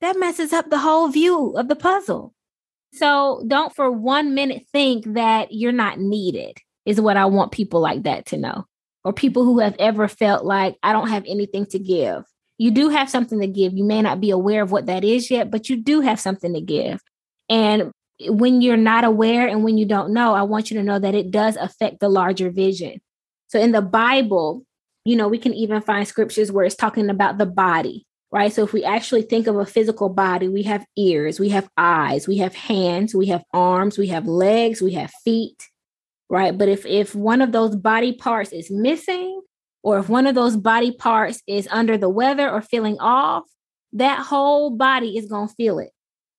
That 0.00 0.18
messes 0.18 0.52
up 0.52 0.68
the 0.68 0.78
whole 0.78 1.08
view 1.08 1.56
of 1.56 1.68
the 1.68 1.76
puzzle. 1.76 2.34
So 2.92 3.42
don't 3.46 3.74
for 3.74 3.90
one 3.90 4.34
minute 4.34 4.66
think 4.70 5.14
that 5.14 5.52
you're 5.52 5.72
not 5.72 5.98
needed, 5.98 6.58
is 6.84 7.00
what 7.00 7.16
I 7.16 7.24
want 7.24 7.52
people 7.52 7.80
like 7.80 8.02
that 8.02 8.26
to 8.26 8.36
know. 8.36 8.66
Or 9.04 9.12
people 9.12 9.44
who 9.44 9.58
have 9.60 9.76
ever 9.78 10.06
felt 10.08 10.44
like, 10.44 10.76
I 10.82 10.92
don't 10.92 11.08
have 11.08 11.24
anything 11.26 11.66
to 11.66 11.78
give. 11.78 12.24
You 12.58 12.70
do 12.70 12.88
have 12.90 13.10
something 13.10 13.40
to 13.40 13.46
give. 13.46 13.72
You 13.72 13.84
may 13.84 14.02
not 14.02 14.20
be 14.20 14.30
aware 14.30 14.62
of 14.62 14.70
what 14.70 14.86
that 14.86 15.04
is 15.04 15.30
yet, 15.30 15.50
but 15.50 15.68
you 15.68 15.76
do 15.76 16.00
have 16.02 16.20
something 16.20 16.52
to 16.54 16.60
give. 16.60 17.00
And 17.48 17.90
when 18.20 18.60
you're 18.60 18.76
not 18.76 19.04
aware 19.04 19.46
and 19.46 19.64
when 19.64 19.76
you 19.76 19.86
don't 19.86 20.12
know, 20.12 20.34
I 20.34 20.42
want 20.42 20.70
you 20.70 20.76
to 20.78 20.84
know 20.84 20.98
that 20.98 21.14
it 21.14 21.30
does 21.30 21.56
affect 21.56 22.00
the 22.00 22.08
larger 22.08 22.50
vision. 22.50 23.00
So 23.48 23.58
in 23.58 23.72
the 23.72 23.82
Bible, 23.82 24.64
you 25.04 25.16
know, 25.16 25.28
we 25.28 25.38
can 25.38 25.54
even 25.54 25.82
find 25.82 26.06
scriptures 26.06 26.50
where 26.50 26.64
it's 26.64 26.76
talking 26.76 27.10
about 27.10 27.38
the 27.38 27.46
body, 27.46 28.06
right? 28.30 28.52
So 28.52 28.62
if 28.62 28.72
we 28.72 28.84
actually 28.84 29.22
think 29.22 29.46
of 29.46 29.56
a 29.56 29.66
physical 29.66 30.08
body, 30.08 30.48
we 30.48 30.62
have 30.62 30.86
ears, 30.96 31.38
we 31.38 31.50
have 31.50 31.68
eyes, 31.76 32.26
we 32.26 32.38
have 32.38 32.54
hands, 32.54 33.14
we 33.14 33.26
have 33.26 33.44
arms, 33.52 33.98
we 33.98 34.06
have 34.08 34.26
legs, 34.26 34.80
we 34.80 34.92
have 34.92 35.10
feet, 35.24 35.68
right? 36.30 36.56
But 36.56 36.68
if 36.68 36.86
if 36.86 37.14
one 37.14 37.42
of 37.42 37.52
those 37.52 37.76
body 37.76 38.12
parts 38.12 38.52
is 38.52 38.70
missing, 38.70 39.40
or 39.82 39.98
if 39.98 40.08
one 40.08 40.26
of 40.26 40.34
those 40.34 40.56
body 40.56 40.92
parts 40.92 41.42
is 41.46 41.68
under 41.70 41.98
the 41.98 42.08
weather 42.08 42.50
or 42.50 42.62
feeling 42.62 42.96
off, 42.98 43.44
that 43.92 44.20
whole 44.20 44.70
body 44.70 45.18
is 45.18 45.26
going 45.26 45.48
to 45.48 45.54
feel 45.54 45.78
it. 45.78 45.90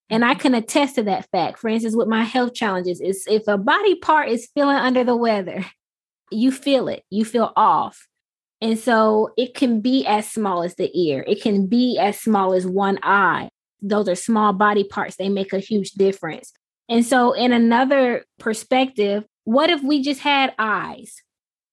And 0.10 0.24
I 0.24 0.36
can 0.36 0.54
attest 0.54 0.96
to 0.96 1.04
that 1.04 1.30
fact. 1.32 1.60
For 1.60 1.68
instance, 1.68 1.96
with 1.96 2.08
my 2.08 2.24
health 2.24 2.54
challenges, 2.54 3.02
is 3.02 3.26
if 3.28 3.48
a 3.48 3.58
body 3.58 3.96
part 3.96 4.30
is 4.30 4.50
feeling 4.54 4.78
under 4.78 5.04
the 5.04 5.16
weather, 5.16 5.66
you 6.32 6.52
feel 6.52 6.88
it, 6.88 7.04
you 7.10 7.26
feel 7.26 7.52
off. 7.56 8.08
And 8.62 8.78
so 8.78 9.32
it 9.38 9.54
can 9.56 9.82
be 9.82 10.06
as 10.06 10.30
small 10.30 10.64
as 10.64 10.76
the 10.76 10.90
ear, 11.00 11.24
it 11.28 11.42
can 11.42 11.68
be 11.68 11.98
as 12.00 12.20
small 12.20 12.54
as 12.54 12.66
one 12.66 13.00
eye. 13.04 13.50
Those 13.82 14.08
are 14.08 14.16
small 14.16 14.54
body 14.54 14.84
parts, 14.84 15.18
they 15.18 15.30
make 15.30 15.54
a 15.54 15.60
huge 15.60 15.92
difference. 15.92 16.54
And 16.88 17.06
so, 17.06 17.34
in 17.34 17.52
another 17.52 18.26
perspective, 18.40 19.26
what 19.44 19.70
if 19.70 19.84
we 19.84 20.02
just 20.02 20.22
had 20.22 20.54
eyes? 20.58 21.16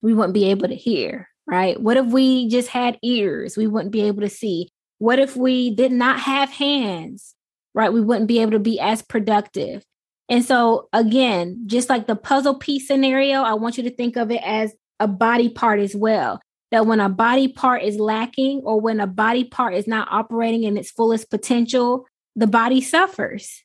We 0.01 0.15
wouldn't 0.15 0.35
be 0.35 0.47
able 0.47 0.69
to 0.69 0.75
hear, 0.75 1.29
right? 1.47 1.81
What 1.81 1.97
if 1.97 2.07
we 2.07 2.49
just 2.49 2.69
had 2.69 2.99
ears? 3.03 3.57
We 3.57 3.67
wouldn't 3.67 3.93
be 3.93 4.03
able 4.03 4.23
to 4.23 4.29
see. 4.29 4.69
What 4.99 5.19
if 5.19 5.37
we 5.37 5.75
did 5.75 5.93
not 5.93 6.21
have 6.21 6.51
hands, 6.51 7.35
right? 7.75 7.93
We 7.93 8.01
wouldn't 8.01 8.29
be 8.29 8.41
able 8.41 8.53
to 8.53 8.59
be 8.59 8.81
as 8.81 9.03
productive. 9.03 9.85
And 10.29 10.45
so, 10.45 10.89
again, 10.93 11.65
just 11.67 11.89
like 11.89 12.07
the 12.07 12.17
puzzle 12.17 12.55
piece 12.55 12.87
scenario, 12.87 13.43
I 13.43 13.55
want 13.55 13.77
you 13.77 13.85
to 13.85 13.95
think 13.95 14.17
of 14.17 14.31
it 14.31 14.41
as 14.45 14.75
a 14.99 15.09
body 15.09 15.49
part 15.49 15.81
as 15.81 15.95
well. 15.95 16.41
That 16.71 16.87
when 16.87 17.01
a 17.01 17.11
body 17.11 17.49
part 17.49 17.83
is 17.83 17.99
lacking 17.99 18.63
or 18.65 18.81
when 18.81 18.99
a 18.99 19.07
body 19.07 19.45
part 19.45 19.75
is 19.75 19.87
not 19.87 20.09
operating 20.11 20.63
in 20.65 20.79
its 20.79 20.91
fullest 20.91 21.29
potential, 21.29 22.07
the 22.35 22.47
body 22.47 22.81
suffers. 22.81 23.63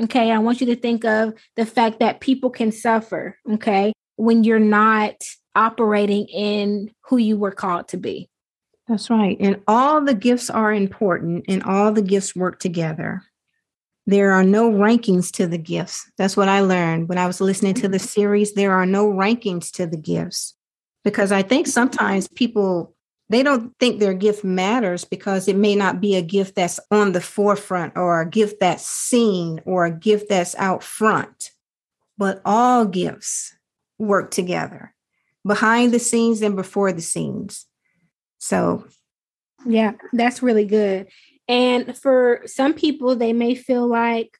Okay. 0.00 0.30
I 0.30 0.38
want 0.38 0.60
you 0.60 0.66
to 0.68 0.76
think 0.76 1.04
of 1.04 1.34
the 1.56 1.66
fact 1.66 2.00
that 2.00 2.20
people 2.20 2.48
can 2.48 2.72
suffer. 2.72 3.36
Okay. 3.52 3.92
When 4.16 4.42
you're 4.42 4.58
not 4.58 5.16
operating 5.54 6.26
in 6.28 6.92
who 7.08 7.18
you 7.18 7.36
were 7.36 7.50
called 7.50 7.88
to 7.88 7.96
be. 7.96 8.30
That's 8.88 9.10
right. 9.10 9.36
And 9.40 9.60
all 9.66 10.00
the 10.00 10.14
gifts 10.14 10.48
are 10.48 10.72
important 10.72 11.44
and 11.48 11.62
all 11.64 11.92
the 11.92 12.02
gifts 12.02 12.36
work 12.36 12.60
together. 12.60 13.22
There 14.06 14.32
are 14.32 14.44
no 14.44 14.70
rankings 14.70 15.32
to 15.32 15.46
the 15.46 15.58
gifts. 15.58 16.10
That's 16.16 16.36
what 16.36 16.48
I 16.48 16.60
learned 16.60 17.08
when 17.08 17.18
I 17.18 17.26
was 17.26 17.40
listening 17.40 17.74
to 17.74 17.88
the 17.88 17.98
mm-hmm. 17.98 18.06
series. 18.06 18.54
There 18.54 18.72
are 18.72 18.86
no 18.86 19.06
rankings 19.06 19.70
to 19.72 19.86
the 19.86 19.96
gifts 19.96 20.54
because 21.04 21.32
I 21.32 21.42
think 21.42 21.66
sometimes 21.66 22.28
people 22.28 22.94
they 23.28 23.42
don't 23.42 23.72
think 23.80 23.98
their 23.98 24.14
gift 24.14 24.44
matters 24.44 25.04
because 25.04 25.48
it 25.48 25.56
may 25.56 25.74
not 25.74 26.00
be 26.00 26.14
a 26.14 26.22
gift 26.22 26.54
that's 26.54 26.78
on 26.90 27.12
the 27.12 27.20
forefront 27.20 27.96
or 27.96 28.20
a 28.20 28.28
gift 28.28 28.60
that's 28.60 28.86
seen 28.86 29.60
or 29.64 29.84
a 29.84 29.90
gift 29.90 30.28
that's 30.28 30.54
out 30.56 30.84
front. 30.84 31.50
But 32.16 32.40
all 32.44 32.84
gifts 32.84 33.54
work 33.98 34.30
together 34.30 34.94
behind 35.44 35.92
the 35.92 35.98
scenes 35.98 36.40
and 36.40 36.54
before 36.54 36.92
the 36.92 37.02
scenes. 37.02 37.66
So, 38.38 38.86
yeah, 39.66 39.92
that's 40.12 40.42
really 40.42 40.64
good. 40.64 41.08
And 41.48 41.96
for 41.96 42.42
some 42.46 42.74
people, 42.74 43.16
they 43.16 43.32
may 43.32 43.54
feel 43.54 43.88
like, 43.88 44.36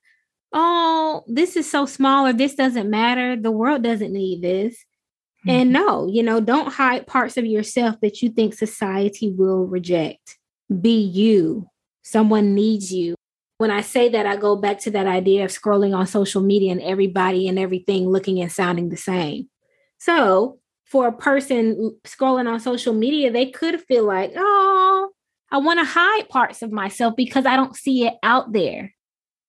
oh, 0.52 1.24
this 1.26 1.56
is 1.56 1.70
so 1.70 1.86
small 1.86 2.26
or 2.26 2.32
this 2.32 2.54
doesn't 2.54 2.90
matter. 2.90 3.36
The 3.36 3.50
world 3.50 3.82
doesn't 3.82 4.12
need 4.12 4.42
this. 4.42 4.74
Mm-hmm. 5.46 5.50
And 5.50 5.72
no, 5.72 6.08
you 6.08 6.22
know, 6.22 6.40
don't 6.40 6.72
hide 6.72 7.06
parts 7.06 7.36
of 7.36 7.44
yourself 7.44 8.00
that 8.00 8.22
you 8.22 8.30
think 8.30 8.54
society 8.54 9.30
will 9.30 9.66
reject. 9.66 10.38
Be 10.80 10.98
you. 10.98 11.68
Someone 12.02 12.54
needs 12.54 12.92
you. 12.92 13.14
When 13.58 13.70
I 13.70 13.80
say 13.80 14.08
that, 14.10 14.26
I 14.26 14.36
go 14.36 14.56
back 14.56 14.80
to 14.80 14.90
that 14.92 15.06
idea 15.06 15.44
of 15.44 15.50
scrolling 15.50 15.96
on 15.96 16.06
social 16.06 16.42
media 16.42 16.72
and 16.72 16.82
everybody 16.82 17.48
and 17.48 17.58
everything 17.58 18.08
looking 18.08 18.40
and 18.40 18.52
sounding 18.52 18.90
the 18.90 18.96
same. 18.96 19.48
So, 19.98 20.58
for 20.84 21.08
a 21.08 21.12
person 21.12 21.98
scrolling 22.04 22.48
on 22.48 22.60
social 22.60 22.92
media, 22.92 23.32
they 23.32 23.46
could 23.46 23.80
feel 23.80 24.04
like, 24.04 24.32
oh, 24.36 24.95
I 25.50 25.58
want 25.58 25.78
to 25.80 25.84
hide 25.84 26.28
parts 26.28 26.62
of 26.62 26.72
myself 26.72 27.14
because 27.16 27.46
I 27.46 27.56
don't 27.56 27.76
see 27.76 28.06
it 28.06 28.14
out 28.22 28.52
there. 28.52 28.94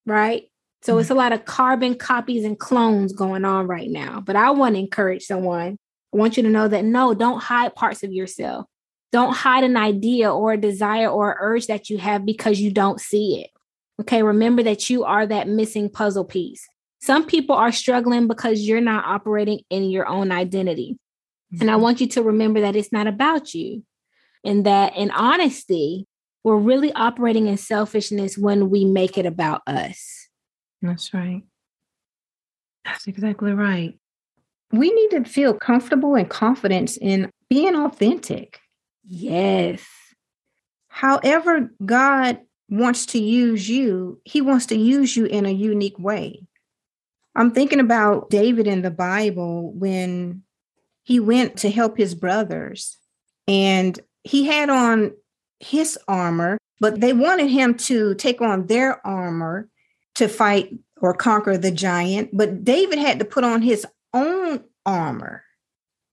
Right. 0.06 0.44
So 0.84 0.94
mm-hmm. 0.94 1.02
it's 1.02 1.10
a 1.10 1.16
lot 1.16 1.34
of 1.34 1.46
carbon 1.46 1.96
copies 1.96 2.46
and 2.46 2.58
clones 2.58 3.14
going 3.14 3.46
on 3.46 3.68
right 3.68 3.90
now. 3.90 4.22
But 4.22 4.36
I 4.36 4.52
want 4.52 4.76
to 4.76 4.80
encourage 4.80 5.24
someone. 5.24 5.78
I 6.14 6.18
want 6.18 6.38
you 6.38 6.44
to 6.44 6.50
know 6.50 6.68
that 6.68 6.86
no, 6.86 7.14
don't 7.14 7.42
hide 7.42 7.76
parts 7.76 8.04
of 8.04 8.14
yourself. 8.14 8.66
Don't 9.12 9.36
hide 9.36 9.64
an 9.64 9.78
idea 9.78 10.34
or 10.34 10.54
a 10.54 10.58
desire 10.58 11.08
or 11.10 11.38
urge 11.40 11.68
that 11.68 11.90
you 11.90 11.98
have 11.98 12.26
because 12.26 12.60
you 12.60 12.72
don't 12.72 13.02
see 13.02 13.42
it. 13.42 13.50
Okay. 14.02 14.22
Remember 14.22 14.62
that 14.64 14.90
you 14.90 15.04
are 15.04 15.26
that 15.26 15.48
missing 15.48 15.90
puzzle 15.90 16.26
piece. 16.26 16.68
Some 17.02 17.26
people 17.26 17.56
are 17.56 17.72
struggling 17.72 18.28
because 18.28 18.62
you're 18.62 18.82
not 18.82 19.06
operating 19.06 19.62
in 19.70 19.84
your 19.90 20.08
own 20.08 20.32
identity. 20.32 20.98
Mm-hmm. 21.54 21.62
And 21.62 21.72
I 21.72 21.74
mm-hmm. 21.74 21.84
want 21.84 22.02
you 22.02 22.08
to 22.08 22.24
remember 22.24 22.62
that 22.62 22.76
it's 22.76 22.92
not 22.92 23.08
about 23.08 23.54
you 23.54 23.84
and 24.48 24.66
that 24.66 24.96
in 24.96 25.12
honesty, 25.12 26.08
we're 26.44 26.58
really 26.58 26.94
operating 26.94 27.48
in 27.48 27.58
selfishness 27.58 28.38
when 28.38 28.70
we 28.70 28.86
make 28.86 29.18
it 29.18 29.26
about 29.26 29.62
us. 29.68 30.30
That's 30.82 31.14
right. 31.14 31.44
That's 32.86 33.08
exactly 33.08 33.52
right. 33.52 34.00
We 34.72 34.92
need 34.92 35.12
to 35.12 35.30
feel 35.30 35.54
comfortable 35.54 36.16
and 36.16 36.30
confidence 36.30 36.98
in 36.98 37.30
being 37.50 37.76
authentic. 37.76 38.60
Yes. 39.06 39.86
However, 40.88 41.70
God 41.86 42.40
wants 42.70 43.06
to 43.08 43.20
use 43.20 43.70
you, 43.70 44.22
He 44.26 44.42
wants 44.42 44.66
to 44.68 44.78
use 44.78 45.16
you 45.16 45.26
in 45.26 45.46
a 45.46 45.52
unique 45.52 46.00
way. 46.00 46.48
I'm 47.36 47.52
thinking 47.52 47.80
about 47.80 48.30
David 48.30 48.68
in 48.68 48.82
the 48.82 48.92
Bible 48.92 49.72
when 49.74 50.44
he 51.04 51.20
went 51.20 51.58
to 51.58 51.70
help 51.70 51.98
his 51.98 52.16
brothers. 52.16 52.98
And 53.48 53.98
he 54.28 54.46
had 54.46 54.70
on 54.70 55.14
his 55.60 55.98
armor, 56.08 56.58
but 56.80 57.00
they 57.00 57.14
wanted 57.14 57.50
him 57.50 57.76
to 57.76 58.14
take 58.16 58.42
on 58.42 58.68
their 58.68 59.06
armor 59.06 59.70
to 60.16 60.28
fight 60.28 60.78
or 61.02 61.14
conquer 61.14 61.58
the 61.58 61.72
giant. 61.72 62.30
But 62.34 62.64
David 62.64 63.00
had 63.00 63.20
to 63.20 63.26
put 63.26 63.44
on 63.44 63.62
his 63.62 63.86
own 64.14 64.64
armor 64.86 65.44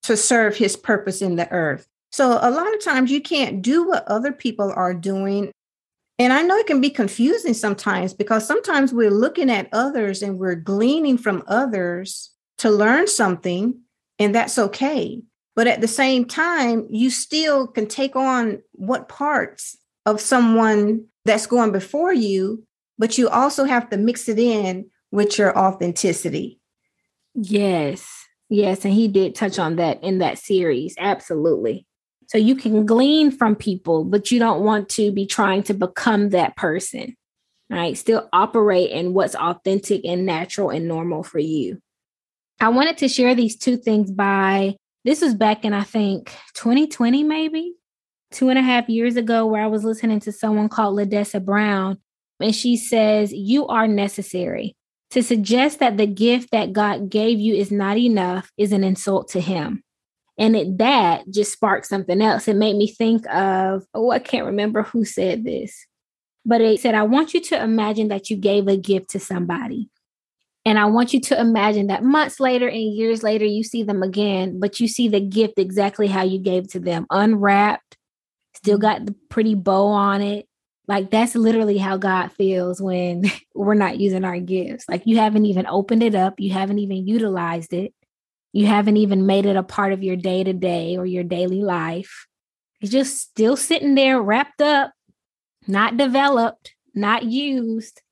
to 0.04 0.16
serve 0.16 0.56
his 0.56 0.76
purpose 0.76 1.22
in 1.22 1.36
the 1.36 1.50
earth. 1.50 1.86
So 2.12 2.38
a 2.40 2.50
lot 2.50 2.72
of 2.72 2.84
times 2.84 3.10
you 3.10 3.20
can't 3.20 3.62
do 3.62 3.88
what 3.88 4.06
other 4.06 4.32
people 4.32 4.72
are 4.74 4.94
doing. 4.94 5.50
And 6.18 6.32
I 6.32 6.42
know 6.42 6.56
it 6.56 6.68
can 6.68 6.80
be 6.80 6.90
confusing 6.90 7.54
sometimes 7.54 8.14
because 8.14 8.46
sometimes 8.46 8.92
we're 8.92 9.10
looking 9.10 9.50
at 9.50 9.68
others 9.72 10.22
and 10.22 10.38
we're 10.38 10.54
gleaning 10.54 11.18
from 11.18 11.42
others 11.48 12.30
to 12.58 12.70
learn 12.70 13.08
something, 13.08 13.80
and 14.20 14.32
that's 14.32 14.58
okay. 14.58 15.22
But 15.56 15.66
at 15.66 15.80
the 15.80 15.88
same 15.88 16.24
time, 16.24 16.86
you 16.90 17.10
still 17.10 17.66
can 17.66 17.86
take 17.86 18.16
on 18.16 18.62
what 18.72 19.08
parts 19.08 19.76
of 20.04 20.20
someone 20.20 21.06
that's 21.24 21.46
going 21.46 21.72
before 21.72 22.12
you, 22.12 22.64
but 22.98 23.18
you 23.18 23.28
also 23.28 23.64
have 23.64 23.88
to 23.90 23.96
mix 23.96 24.28
it 24.28 24.38
in 24.38 24.90
with 25.10 25.38
your 25.38 25.56
authenticity. 25.56 26.60
Yes. 27.34 28.26
Yes. 28.48 28.84
And 28.84 28.92
he 28.92 29.08
did 29.08 29.34
touch 29.34 29.58
on 29.58 29.76
that 29.76 30.02
in 30.02 30.18
that 30.18 30.38
series. 30.38 30.94
Absolutely. 30.98 31.86
So 32.28 32.38
you 32.38 32.56
can 32.56 32.86
glean 32.86 33.30
from 33.30 33.54
people, 33.54 34.04
but 34.04 34.30
you 34.30 34.38
don't 34.38 34.64
want 34.64 34.88
to 34.90 35.12
be 35.12 35.26
trying 35.26 35.62
to 35.64 35.74
become 35.74 36.30
that 36.30 36.56
person, 36.56 37.16
right? 37.70 37.96
Still 37.96 38.28
operate 38.32 38.90
in 38.90 39.14
what's 39.14 39.34
authentic 39.34 40.04
and 40.04 40.26
natural 40.26 40.70
and 40.70 40.88
normal 40.88 41.22
for 41.22 41.38
you. 41.38 41.80
I 42.60 42.68
wanted 42.68 42.98
to 42.98 43.08
share 43.08 43.34
these 43.34 43.56
two 43.56 43.76
things 43.76 44.10
by 44.10 44.76
this 45.04 45.20
was 45.20 45.34
back 45.34 45.64
in, 45.64 45.72
I 45.72 45.84
think, 45.84 46.32
2020, 46.54 47.22
maybe 47.24 47.74
two 48.32 48.48
and 48.48 48.58
a 48.58 48.62
half 48.62 48.88
years 48.88 49.16
ago, 49.16 49.46
where 49.46 49.62
I 49.62 49.66
was 49.66 49.84
listening 49.84 50.20
to 50.20 50.32
someone 50.32 50.68
called 50.68 50.98
LeDessa 50.98 51.44
Brown. 51.44 51.98
And 52.40 52.54
she 52.54 52.76
says, 52.76 53.32
You 53.32 53.66
are 53.66 53.86
necessary. 53.86 54.76
To 55.10 55.22
suggest 55.22 55.78
that 55.78 55.96
the 55.96 56.06
gift 56.06 56.50
that 56.50 56.72
God 56.72 57.08
gave 57.08 57.38
you 57.38 57.54
is 57.54 57.70
not 57.70 57.96
enough 57.96 58.50
is 58.58 58.72
an 58.72 58.82
insult 58.82 59.28
to 59.28 59.40
Him. 59.40 59.84
And 60.36 60.56
it 60.56 60.78
that 60.78 61.30
just 61.30 61.52
sparked 61.52 61.86
something 61.86 62.20
else. 62.20 62.48
It 62.48 62.56
made 62.56 62.76
me 62.76 62.88
think 62.88 63.24
of, 63.28 63.84
oh, 63.94 64.10
I 64.10 64.18
can't 64.18 64.46
remember 64.46 64.82
who 64.82 65.04
said 65.04 65.44
this, 65.44 65.86
but 66.44 66.60
it 66.60 66.80
said, 66.80 66.94
I 66.94 67.04
want 67.04 67.34
you 67.34 67.40
to 67.42 67.62
imagine 67.62 68.08
that 68.08 68.30
you 68.30 68.36
gave 68.36 68.66
a 68.66 68.76
gift 68.76 69.10
to 69.10 69.20
somebody. 69.20 69.88
And 70.64 70.78
I 70.78 70.86
want 70.86 71.12
you 71.12 71.20
to 71.20 71.38
imagine 71.38 71.88
that 71.88 72.02
months 72.02 72.40
later 72.40 72.66
and 72.68 72.94
years 72.94 73.22
later, 73.22 73.44
you 73.44 73.62
see 73.62 73.82
them 73.82 74.02
again, 74.02 74.58
but 74.58 74.80
you 74.80 74.88
see 74.88 75.08
the 75.08 75.20
gift 75.20 75.58
exactly 75.58 76.06
how 76.06 76.22
you 76.22 76.38
gave 76.38 76.68
to 76.68 76.80
them, 76.80 77.06
unwrapped, 77.10 77.98
still 78.54 78.78
mm-hmm. 78.78 78.82
got 78.82 79.06
the 79.06 79.14
pretty 79.28 79.54
bow 79.54 79.88
on 79.88 80.22
it. 80.22 80.48
Like 80.86 81.10
that's 81.10 81.34
literally 81.34 81.78
how 81.78 81.96
God 81.96 82.32
feels 82.32 82.80
when 82.80 83.24
we're 83.54 83.74
not 83.74 83.98
using 83.98 84.24
our 84.24 84.38
gifts. 84.38 84.86
Like 84.88 85.02
you 85.04 85.18
haven't 85.18 85.46
even 85.46 85.66
opened 85.66 86.02
it 86.02 86.14
up, 86.14 86.40
you 86.40 86.52
haven't 86.52 86.78
even 86.78 87.06
utilized 87.06 87.72
it, 87.72 87.92
you 88.52 88.66
haven't 88.66 88.96
even 88.96 89.26
made 89.26 89.46
it 89.46 89.56
a 89.56 89.62
part 89.62 89.92
of 89.92 90.02
your 90.02 90.16
day 90.16 90.44
to 90.44 90.52
day 90.52 90.96
or 90.96 91.04
your 91.04 91.24
daily 91.24 91.62
life. 91.62 92.26
It's 92.80 92.92
just 92.92 93.18
still 93.18 93.56
sitting 93.56 93.94
there 93.94 94.20
wrapped 94.20 94.62
up, 94.62 94.92
not 95.66 95.96
developed, 95.96 96.74
not 96.94 97.24
used. 97.24 98.02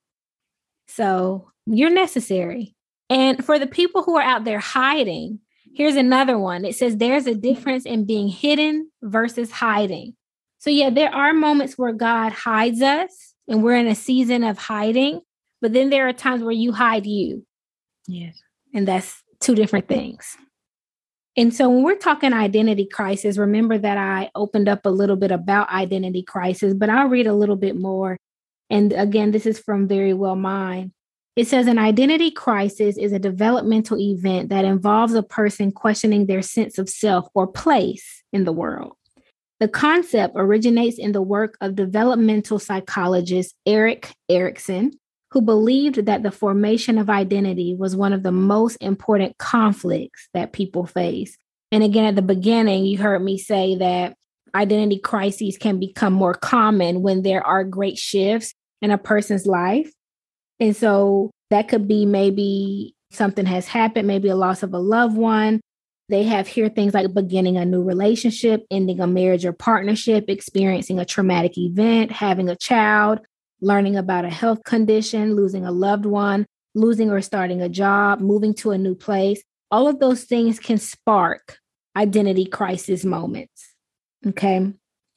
So 0.88 1.51
you're 1.66 1.90
necessary. 1.90 2.75
And 3.11 3.45
for 3.45 3.59
the 3.59 3.66
people 3.66 4.02
who 4.02 4.16
are 4.16 4.23
out 4.23 4.45
there 4.45 4.59
hiding, 4.59 5.40
here's 5.75 5.97
another 5.97 6.38
one. 6.38 6.64
It 6.64 6.75
says 6.75 6.97
there's 6.97 7.26
a 7.26 7.35
difference 7.35 7.85
in 7.85 8.04
being 8.04 8.28
hidden 8.28 8.90
versus 9.02 9.50
hiding. 9.50 10.14
So, 10.59 10.71
yeah, 10.71 10.90
there 10.90 11.14
are 11.14 11.33
moments 11.33 11.76
where 11.76 11.92
God 11.92 12.33
hides 12.33 12.81
us 12.81 13.35
and 13.49 13.62
we're 13.62 13.76
in 13.76 13.88
a 13.88 13.95
season 13.95 14.45
of 14.45 14.59
hiding, 14.59 15.21
but 15.61 15.73
then 15.73 15.90
there 15.90 16.09
are 16.09 16.12
times 16.12 16.42
where 16.42 16.52
you 16.52 16.73
hide 16.73 17.07
you. 17.07 17.45
Yes. 18.07 18.40
And 18.73 18.87
that's 18.87 19.23
two 19.40 19.54
different 19.54 19.88
things. 19.88 20.37
And 21.37 21.54
so 21.54 21.69
when 21.69 21.83
we're 21.83 21.97
talking 21.97 22.33
identity 22.33 22.87
crisis, 22.87 23.38
remember 23.38 23.78
that 23.78 23.97
I 23.97 24.31
opened 24.35 24.69
up 24.69 24.85
a 24.85 24.90
little 24.90 25.16
bit 25.16 25.31
about 25.31 25.71
identity 25.71 26.23
crisis, 26.23 26.75
but 26.75 26.90
I'll 26.90 27.09
read 27.09 27.26
a 27.26 27.33
little 27.33 27.57
bit 27.57 27.75
more. 27.75 28.19
And 28.69 28.92
again, 28.92 29.31
this 29.31 29.47
is 29.47 29.59
from 29.59 29.88
Very 29.88 30.14
Well 30.14 30.37
Mind. 30.37 30.92
It 31.34 31.48
says 31.48 31.66
an 31.66 31.78
identity 31.78 32.30
crisis 32.30 32.98
is 32.98 33.12
a 33.12 33.18
developmental 33.18 33.98
event 33.98 34.50
that 34.50 34.66
involves 34.66 35.14
a 35.14 35.22
person 35.22 35.72
questioning 35.72 36.26
their 36.26 36.42
sense 36.42 36.76
of 36.76 36.90
self 36.90 37.26
or 37.34 37.46
place 37.46 38.22
in 38.34 38.44
the 38.44 38.52
world. 38.52 38.92
The 39.58 39.68
concept 39.68 40.34
originates 40.36 40.98
in 40.98 41.12
the 41.12 41.22
work 41.22 41.56
of 41.60 41.74
developmental 41.74 42.58
psychologist 42.58 43.54
Erik 43.64 44.12
Erikson, 44.28 44.98
who 45.30 45.40
believed 45.40 46.04
that 46.04 46.22
the 46.22 46.30
formation 46.30 46.98
of 46.98 47.08
identity 47.08 47.74
was 47.74 47.96
one 47.96 48.12
of 48.12 48.22
the 48.22 48.32
most 48.32 48.76
important 48.76 49.38
conflicts 49.38 50.28
that 50.34 50.52
people 50.52 50.84
face. 50.84 51.38
And 51.70 51.82
again, 51.82 52.04
at 52.04 52.16
the 52.16 52.22
beginning, 52.22 52.84
you 52.84 52.98
heard 52.98 53.22
me 53.22 53.38
say 53.38 53.76
that 53.76 54.16
identity 54.54 54.98
crises 54.98 55.56
can 55.56 55.80
become 55.80 56.12
more 56.12 56.34
common 56.34 57.00
when 57.00 57.22
there 57.22 57.46
are 57.46 57.64
great 57.64 57.96
shifts 57.96 58.52
in 58.82 58.90
a 58.90 58.98
person's 58.98 59.46
life. 59.46 59.90
And 60.61 60.76
so 60.76 61.30
that 61.50 61.68
could 61.68 61.88
be 61.88 62.06
maybe 62.06 62.94
something 63.11 63.47
has 63.47 63.66
happened, 63.66 64.09
maybe 64.09 64.28
a 64.28 64.37
loss 64.37 64.62
of 64.62 64.73
a 64.73 64.78
loved 64.78 65.16
one. 65.16 65.61
They 66.09 66.25
have 66.25 66.47
here 66.47 66.68
things 66.68 66.94
like 66.94 67.12
beginning 67.14 67.56
a 67.56 67.64
new 67.64 67.82
relationship, 67.82 68.64
ending 68.71 69.00
a 69.00 69.06
marriage 69.06 69.44
or 69.44 69.52
partnership, 69.52 70.26
experiencing 70.28 70.99
a 70.99 71.04
traumatic 71.04 71.56
event, 71.56 72.11
having 72.11 72.49
a 72.49 72.56
child, 72.56 73.21
learning 73.61 73.97
about 73.97 74.25
a 74.25 74.30
health 74.30 74.64
condition, 74.64 75.35
losing 75.37 75.64
a 75.64 75.73
loved 75.73 76.04
one, 76.04 76.47
losing 76.75 77.11
or 77.11 77.21
starting 77.21 77.62
a 77.62 77.68
job, 77.68 78.21
moving 78.21 78.54
to 78.54 78.73
a 78.73 78.78
new 78.78 78.94
place. 78.94 79.42
All 79.71 79.88
of 79.88 80.00
those 80.00 80.25
things 80.25 80.59
can 80.59 80.78
spark 80.78 81.59
identity 81.97 82.44
crisis 82.44 83.04
moments. 83.04 83.75
Okay. 84.26 84.73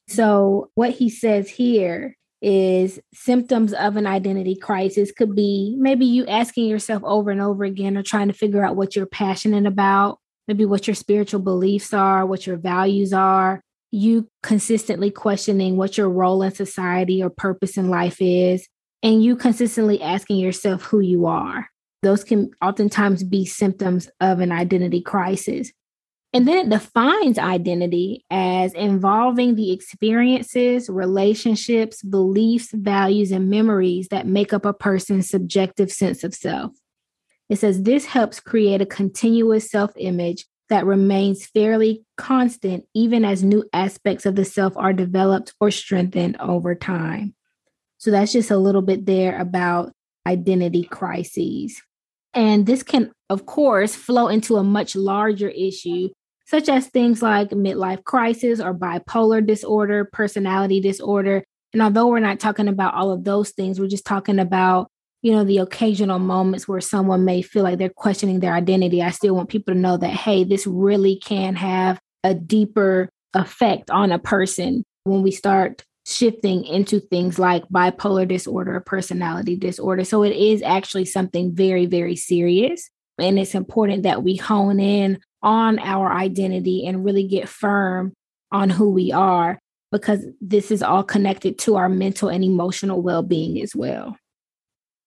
So, 0.08 0.70
what 0.76 0.92
he 0.92 1.10
says 1.10 1.50
here 1.50 2.16
is 2.46 3.00
symptoms 3.12 3.74
of 3.74 3.98
an 3.98 4.06
identity 4.06 4.56
crisis 4.56 5.12
could 5.12 5.36
be 5.36 5.76
maybe 5.80 6.06
you 6.06 6.28
asking 6.28 6.68
yourself 6.68 7.02
over 7.04 7.32
and 7.32 7.42
over 7.42 7.64
again 7.64 7.98
or 7.98 8.04
trying 8.04 8.28
to 8.28 8.36
figure 8.36 8.64
out 8.64 8.76
what 8.76 8.96
you're 8.96 9.08
passionate 9.08 9.66
about, 9.66 10.20
maybe 10.48 10.64
what 10.64 10.88
your 10.88 10.94
spiritual 10.94 11.40
beliefs 11.40 11.92
are, 11.92 12.24
what 12.24 12.46
your 12.46 12.58
values 12.58 13.14
are, 13.14 13.62
you 13.90 14.30
consistently 14.44 15.10
questioning 15.10 15.76
what 15.76 15.98
your 15.98 16.08
role 16.08 16.44
in 16.44 16.54
society 16.54 17.24
or 17.24 17.32
purpose 17.32 17.78
in 17.78 17.90
life 17.90 18.18
is, 18.20 18.68
and 19.02 19.24
you 19.24 19.36
consistently 19.36 20.00
asking 20.00 20.38
yourself 20.38 20.84
who 20.84 21.00
you 21.00 21.26
are. 21.26 21.68
Those 22.04 22.24
can 22.24 22.52
oftentimes 22.62 23.24
be 23.24 23.46
symptoms 23.46 24.08
of 24.22 24.40
an 24.40 24.52
identity 24.52 25.02
crisis. 25.02 25.72
And 26.36 26.46
then 26.46 26.58
it 26.58 26.70
defines 26.70 27.40
identity 27.40 28.26
as 28.30 28.74
involving 28.74 29.56
the 29.56 29.72
experiences, 29.72 30.90
relationships, 30.90 32.04
beliefs, 32.04 32.74
values, 32.74 33.32
and 33.32 33.50
memories 33.50 34.10
that 34.10 34.28
make 34.28 34.52
up 34.52 34.66
a 34.66 34.74
person's 34.74 35.30
subjective 35.30 35.90
sense 35.90 36.26
of 36.26 36.34
self. 36.36 36.74
It 37.48 37.60
says 37.60 37.84
this 37.84 38.04
helps 38.04 38.42
create 38.42 38.82
a 38.82 38.86
continuous 38.86 39.72
self 39.72 39.92
image 39.96 40.46
that 40.68 40.86
remains 40.86 41.46
fairly 41.46 42.04
constant 42.18 42.84
even 42.94 43.24
as 43.24 43.42
new 43.42 43.64
aspects 43.72 44.26
of 44.26 44.36
the 44.36 44.44
self 44.44 44.76
are 44.76 44.92
developed 44.92 45.54
or 45.62 45.72
strengthened 45.72 46.36
over 46.42 46.76
time. 46.76 47.34
So 47.98 48.12
that's 48.12 48.34
just 48.34 48.52
a 48.52 48.58
little 48.58 48.82
bit 48.82 49.06
there 49.06 49.40
about 49.40 49.94
identity 50.28 50.84
crises. 50.84 51.82
And 52.34 52.66
this 52.66 52.84
can, 52.84 53.14
of 53.30 53.46
course, 53.46 53.96
flow 53.96 54.28
into 54.28 54.58
a 54.58 54.64
much 54.66 54.98
larger 54.98 55.48
issue 55.48 56.10
such 56.46 56.70
as 56.70 56.88
things 56.88 57.22
like 57.22 57.50
midlife 57.50 58.04
crisis 58.04 58.60
or 58.60 58.74
bipolar 58.74 59.46
disorder, 59.46 60.06
personality 60.06 60.80
disorder. 60.80 61.44
And 61.74 61.82
although 61.82 62.08
we're 62.08 62.20
not 62.20 62.40
talking 62.40 62.68
about 62.68 62.94
all 62.94 63.12
of 63.12 63.24
those 63.24 63.52
things, 63.52 63.80
we're 63.80 63.88
just 63.88 64.06
talking 64.06 64.40
about, 64.40 64.88
you 65.22 65.32
know, 65.32 65.44
the 65.44 65.58
occasional 65.58 66.20
moments 66.20 66.68
where 66.68 66.82
someone 66.82 67.26
may 67.26 67.42
feel 67.42 67.64
like 67.64 67.80
they're 67.80 67.90
questioning 67.90 68.40
their 68.40 68.54
identity. 68.54 69.02
I 69.02 69.10
still 69.10 69.36
want 69.36 69.50
people 69.50 69.74
to 69.74 69.80
know 69.80 69.98
that, 69.98 70.12
hey, 70.12 70.44
this 70.44 70.68
really 70.68 71.18
can 71.18 71.56
have 71.56 72.00
a 72.24 72.34
deeper 72.34 73.10
effect 73.34 73.90
on 73.90 74.12
a 74.12 74.20
person 74.20 74.84
when 75.04 75.24
we 75.24 75.32
start 75.32 75.84
shifting 76.06 76.64
into 76.64 77.00
things 77.00 77.40
like 77.40 77.68
bipolar 77.70 78.28
disorder, 78.28 78.76
or 78.76 78.80
personality 78.82 79.56
disorder. 79.56 80.04
So 80.04 80.24
it 80.24 80.36
is 80.36 80.62
actually 80.62 81.06
something 81.06 81.54
very, 81.56 81.88
very 81.88 82.16
serious. 82.16 82.90
And 83.18 83.40
it's 83.40 83.56
important 83.56 84.04
that 84.04 84.24
we 84.24 84.36
hone 84.36 84.80
in 84.80 85.20
on 85.46 85.80
our 85.80 86.12
identity 86.12 86.86
and 86.86 87.06
really 87.06 87.26
get 87.26 87.48
firm 87.48 88.12
on 88.52 88.70
who 88.70 88.90
we 88.90 89.12
are 89.12 89.60
because 89.92 90.26
this 90.42 90.72
is 90.72 90.82
all 90.82 91.04
connected 91.04 91.58
to 91.60 91.76
our 91.76 91.88
mental 91.88 92.28
and 92.28 92.44
emotional 92.44 93.02
well 93.02 93.24
being 93.24 93.62
as 93.62 93.76
well. 93.76 94.18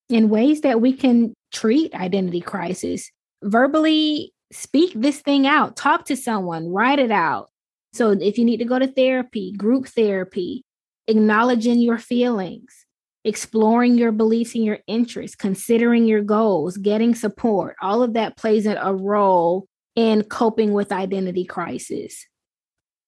In 0.09 0.31
ways 0.31 0.63
that 0.63 0.81
we 0.81 0.95
can 0.95 1.35
treat 1.53 1.93
identity 1.95 2.41
crisis, 2.41 3.11
verbally 3.43 4.33
speak 4.53 4.93
this 4.95 5.21
thing 5.21 5.47
out, 5.47 5.77
talk 5.77 6.07
to 6.07 6.17
someone, 6.17 6.69
write 6.69 6.99
it 6.99 7.11
out. 7.11 7.51
So 7.93 8.13
if 8.13 8.39
you 8.39 8.45
need 8.45 8.59
to 8.59 8.65
go 8.65 8.79
to 8.79 8.87
therapy, 8.87 9.53
group 9.53 9.89
therapy, 9.89 10.63
acknowledging 11.09 11.81
your 11.81 11.99
feelings, 11.99 12.87
exploring 13.25 13.99
your 13.99 14.13
beliefs 14.13 14.55
and 14.55 14.65
your 14.65 14.79
interests, 14.87 15.37
considering 15.37 16.07
your 16.07 16.23
goals, 16.23 16.77
getting 16.77 17.15
support, 17.15 17.77
all 17.83 18.03
of 18.03 18.15
that 18.15 18.37
plays 18.37 18.67
a 18.67 18.95
role 18.95 19.67
in 19.99 20.23
coping 20.23 20.73
with 20.73 20.93
identity 20.93 21.45
crisis. 21.45 22.25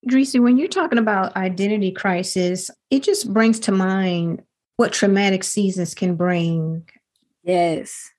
Dreesy, 0.08 0.40
when 0.40 0.56
you're 0.56 0.66
talking 0.66 0.98
about 0.98 1.36
identity 1.36 1.92
crisis, 1.92 2.68
it 2.90 3.04
just 3.04 3.32
brings 3.32 3.60
to 3.60 3.70
mind 3.70 4.42
what 4.76 4.92
traumatic 4.92 5.44
seasons 5.44 5.94
can 5.94 6.16
bring. 6.16 6.88
Yes. 7.44 8.10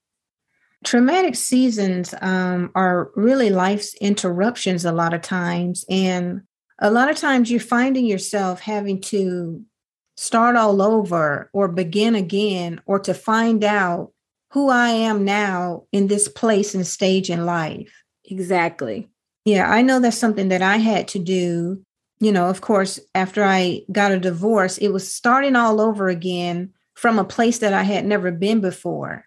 Traumatic 0.86 1.36
seasons 1.36 2.15
um, 2.21 2.71
are 2.73 3.12
really 3.17 3.49
life's 3.49 3.93
interruptions 3.95 4.86
a 4.86 4.93
lot 4.93 5.13
of 5.13 5.21
times. 5.21 5.84
And 5.89 6.43
a 6.79 6.89
lot 6.89 7.10
of 7.10 7.17
times 7.17 7.51
you're 7.51 7.60
finding 7.60 8.05
yourself 8.05 8.62
having 8.62 9.01
to 9.01 9.65
start 10.15 10.55
all 10.55 10.81
over 10.81 11.49
or 11.51 11.67
begin 11.67 12.15
again 12.15 12.79
or 12.86 12.99
to 12.99 13.13
find 13.13 13.65
out 13.65 14.13
who 14.51 14.69
I 14.69 14.91
am 14.91 15.25
now 15.25 15.88
in 15.91 16.07
this 16.07 16.29
place 16.29 16.73
and 16.73 16.88
stage 16.88 17.29
in 17.29 17.45
life. 17.45 18.00
Exactly. 18.32 19.10
Yeah, 19.46 19.70
I 19.70 19.82
know 19.84 20.00
that's 20.00 20.17
something 20.17 20.48
that 20.50 20.62
I 20.62 20.78
had 20.78 21.08
to 21.10 21.20
do. 21.20 21.84
You 22.20 22.32
know, 22.32 22.50
of 22.50 22.62
course, 22.62 23.00
after 23.13 23.44
I 23.44 23.82
got 23.91 24.12
a 24.12 24.20
divorce, 24.20 24.78
it 24.78 24.89
was 24.89 25.13
starting 25.13 25.56
all 25.56 25.82
over 25.82 26.08
again 26.08 26.72
from 26.96 27.20
a 27.20 27.26
place 27.26 27.60
that 27.60 27.74
I 27.74 27.84
had 27.84 28.06
never 28.06 28.32
been 28.32 28.62
before. 28.62 29.26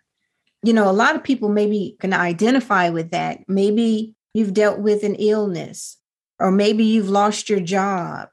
You 0.65 0.73
know, 0.73 0.91
a 0.91 0.93
lot 0.93 1.17
of 1.17 1.23
people 1.23 1.51
maybe 1.51 1.97
can 2.01 2.15
identify 2.15 2.89
with 2.89 3.11
that. 3.11 3.41
Maybe 3.49 4.15
you've 4.33 4.55
dealt 4.55 4.81
with 4.81 5.05
an 5.05 5.17
illness, 5.17 5.99
or 6.41 6.51
maybe 6.51 6.85
you've 6.85 7.11
lost 7.11 7.51
your 7.51 7.61
job, 7.61 8.31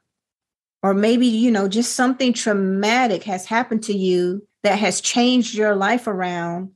or 0.82 0.94
maybe, 0.94 1.26
you 1.26 1.50
know, 1.50 1.68
just 1.68 1.94
something 1.94 2.32
traumatic 2.32 3.24
has 3.24 3.46
happened 3.46 3.84
to 3.84 3.94
you 3.94 4.46
that 4.64 4.78
has 4.80 5.00
changed 5.00 5.54
your 5.54 5.76
life 5.76 6.08
around. 6.08 6.70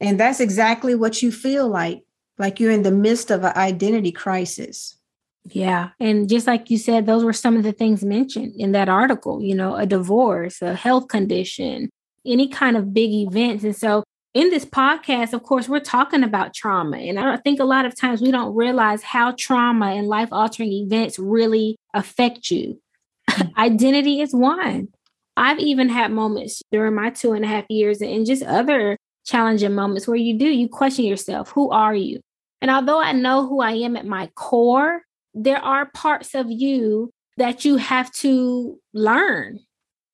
And 0.00 0.20
that's 0.20 0.40
exactly 0.40 0.94
what 0.94 1.22
you 1.22 1.32
feel 1.32 1.68
like 1.68 2.04
like 2.40 2.58
you're 2.58 2.72
in 2.72 2.82
the 2.82 2.90
midst 2.90 3.30
of 3.30 3.44
an 3.44 3.52
identity 3.54 4.10
crisis. 4.10 4.96
Yeah. 5.44 5.90
And 6.00 6.28
just 6.28 6.46
like 6.46 6.70
you 6.70 6.78
said, 6.78 7.06
those 7.06 7.22
were 7.22 7.32
some 7.32 7.56
of 7.56 7.62
the 7.62 7.72
things 7.72 8.02
mentioned 8.02 8.54
in 8.56 8.72
that 8.72 8.88
article, 8.88 9.42
you 9.42 9.54
know, 9.54 9.76
a 9.76 9.86
divorce, 9.86 10.60
a 10.62 10.74
health 10.74 11.08
condition, 11.08 11.90
any 12.26 12.48
kind 12.48 12.76
of 12.76 12.92
big 12.92 13.10
events. 13.10 13.64
And 13.64 13.76
so 13.76 14.04
in 14.32 14.50
this 14.50 14.64
podcast, 14.64 15.32
of 15.32 15.42
course, 15.42 15.68
we're 15.68 15.80
talking 15.80 16.22
about 16.22 16.54
trauma. 16.54 16.96
And 16.96 17.18
I 17.18 17.36
think 17.36 17.60
a 17.60 17.64
lot 17.64 17.84
of 17.84 17.96
times 17.96 18.20
we 18.20 18.30
don't 18.30 18.54
realize 18.54 19.02
how 19.02 19.32
trauma 19.32 19.86
and 19.86 20.08
life 20.08 20.28
altering 20.32 20.72
events 20.72 21.18
really 21.18 21.76
affect 21.94 22.50
you. 22.50 22.80
Mm. 23.28 23.54
Identity 23.58 24.20
is 24.20 24.34
one. 24.34 24.88
I've 25.36 25.58
even 25.58 25.88
had 25.88 26.12
moments 26.12 26.62
during 26.70 26.94
my 26.94 27.10
two 27.10 27.32
and 27.32 27.44
a 27.44 27.48
half 27.48 27.64
years 27.68 28.00
and 28.00 28.26
just 28.26 28.42
other 28.42 28.96
challenging 29.24 29.74
moments 29.74 30.06
where 30.06 30.16
you 30.16 30.38
do, 30.38 30.46
you 30.46 30.68
question 30.68 31.04
yourself 31.04 31.50
who 31.50 31.70
are 31.70 31.94
you? 31.94 32.20
And 32.60 32.70
although 32.70 33.00
I 33.00 33.12
know 33.12 33.46
who 33.46 33.60
I 33.60 33.72
am 33.72 33.96
at 33.96 34.06
my 34.06 34.28
core, 34.34 35.02
there 35.34 35.58
are 35.58 35.86
parts 35.86 36.34
of 36.34 36.50
you 36.50 37.10
that 37.36 37.64
you 37.64 37.76
have 37.76 38.12
to 38.12 38.78
learn. 38.92 39.60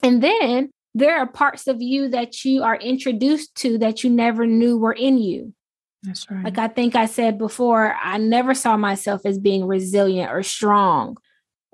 And 0.02 0.22
then 0.22 0.70
there 0.94 1.18
are 1.18 1.26
parts 1.26 1.66
of 1.66 1.82
you 1.82 2.08
that 2.08 2.44
you 2.44 2.62
are 2.62 2.76
introduced 2.76 3.54
to 3.56 3.78
that 3.78 4.04
you 4.04 4.10
never 4.10 4.46
knew 4.46 4.78
were 4.78 4.92
in 4.92 5.18
you. 5.18 5.52
That's 6.02 6.30
right. 6.30 6.44
Like 6.44 6.58
I 6.58 6.68
think 6.68 6.94
I 6.94 7.06
said 7.06 7.36
before, 7.36 7.96
I 8.02 8.18
never 8.18 8.54
saw 8.54 8.76
myself 8.76 9.22
as 9.24 9.38
being 9.38 9.66
resilient 9.66 10.30
or 10.30 10.42
strong. 10.42 11.16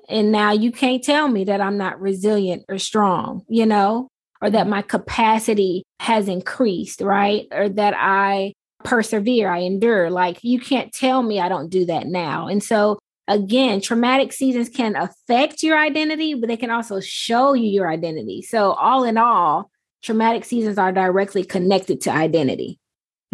And 0.09 0.33
now 0.33 0.53
you 0.53 0.73
can't 0.73 1.05
tell 1.05 1.29
me 1.29 1.45
that 1.45 1.61
I'm 1.61 1.77
not 1.77 2.01
resilient 2.01 2.65
or 2.69 2.79
strong, 2.79 3.45
you 3.49 3.67
know, 3.67 4.09
or 4.41 4.51
that 4.51 4.63
mm-hmm. 4.63 4.71
my 4.71 4.83
capacity 4.83 5.85
has 6.01 6.29
increased, 6.29 7.01
right? 7.01 7.47
Or 7.53 7.69
that 7.69 7.95
I 7.97 8.55
persevere, 8.85 9.51
I 9.51 9.59
endure. 9.59 10.11
Like 10.11 10.43
you 10.43 10.61
can't 10.61 10.93
tell 10.93 11.23
me 11.23 11.41
I 11.41 11.49
don't 11.49 11.71
do 11.71 11.87
that 11.87 12.07
now. 12.07 12.49
And 12.49 12.63
so 12.63 12.99
again, 13.29 13.81
traumatic 13.81 14.33
seasons 14.33 14.69
can 14.69 14.97
affect 14.97 15.63
your 15.63 15.79
identity, 15.79 16.35
but 16.35 16.49
they 16.49 16.57
can 16.57 16.71
also 16.71 17.01
show 17.01 17.55
you 17.55 17.69
your 17.69 17.91
identity. 17.91 18.43
So, 18.43 18.73
all 18.73 19.05
in 19.05 19.17
all, 19.17 19.71
traumatic 20.03 20.45
seasons 20.45 20.79
are 20.79 20.93
directly 20.93 21.45
connected 21.45 22.01
to 22.03 22.11
identity. 22.11 22.79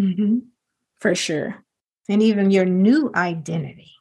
Mm-hmm. 0.01 0.39
For 1.01 1.15
sure. 1.15 1.63
And 2.07 2.23
even 2.23 2.51
your 2.51 2.65
new 2.65 3.11
identity. 3.15 3.91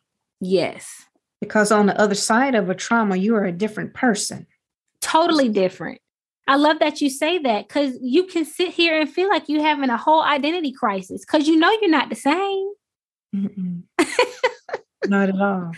Yes. 0.41 1.05
Because 1.41 1.71
on 1.71 1.87
the 1.87 2.01
other 2.01 2.15
side 2.15 2.55
of 2.55 2.71
a 2.71 2.75
trauma, 2.75 3.17
you 3.17 3.37
are 3.37 3.45
a 3.45 3.53
different 3.53 3.95
person. 3.95 4.47
Totally 5.01 5.49
different. 5.49 6.01
I 6.49 6.57
love 6.57 6.79
that 6.79 7.03
you 7.03 7.11
say 7.11 7.39
that 7.39 7.69
because 7.69 7.99
you 8.01 8.25
can 8.25 8.47
sit 8.47 8.71
here 8.71 8.99
and 8.99 9.09
feel 9.09 9.29
like 9.29 9.49
you're 9.49 9.63
having 9.63 9.91
a 9.91 9.99
whole 9.99 10.23
identity 10.23 10.73
crisis 10.73 11.25
because 11.25 11.47
you 11.47 11.57
know 11.57 11.71
you're 11.83 11.91
not 11.91 12.09
the 12.09 12.17
same. 12.17 12.71
Not 15.07 15.29
at 15.29 15.41
all. 15.41 15.73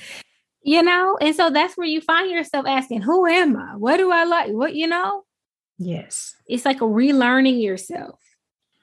You 0.63 0.83
know, 0.83 1.19
and 1.21 1.35
so 1.35 1.51
that's 1.51 1.77
where 1.77 1.87
you 1.87 2.01
find 2.01 2.31
yourself 2.31 2.67
asking, 2.69 3.03
Who 3.03 3.27
am 3.27 3.57
I? 3.57 3.77
What 3.77 3.97
do 3.97 4.13
I 4.13 4.25
like? 4.25 4.51
What, 4.51 4.75
you 4.75 4.87
know? 4.87 5.25
Yes. 5.79 6.37
It's 6.47 6.65
like 6.65 6.81
a 6.81 6.85
relearning 6.85 7.61
yourself. 7.61 8.21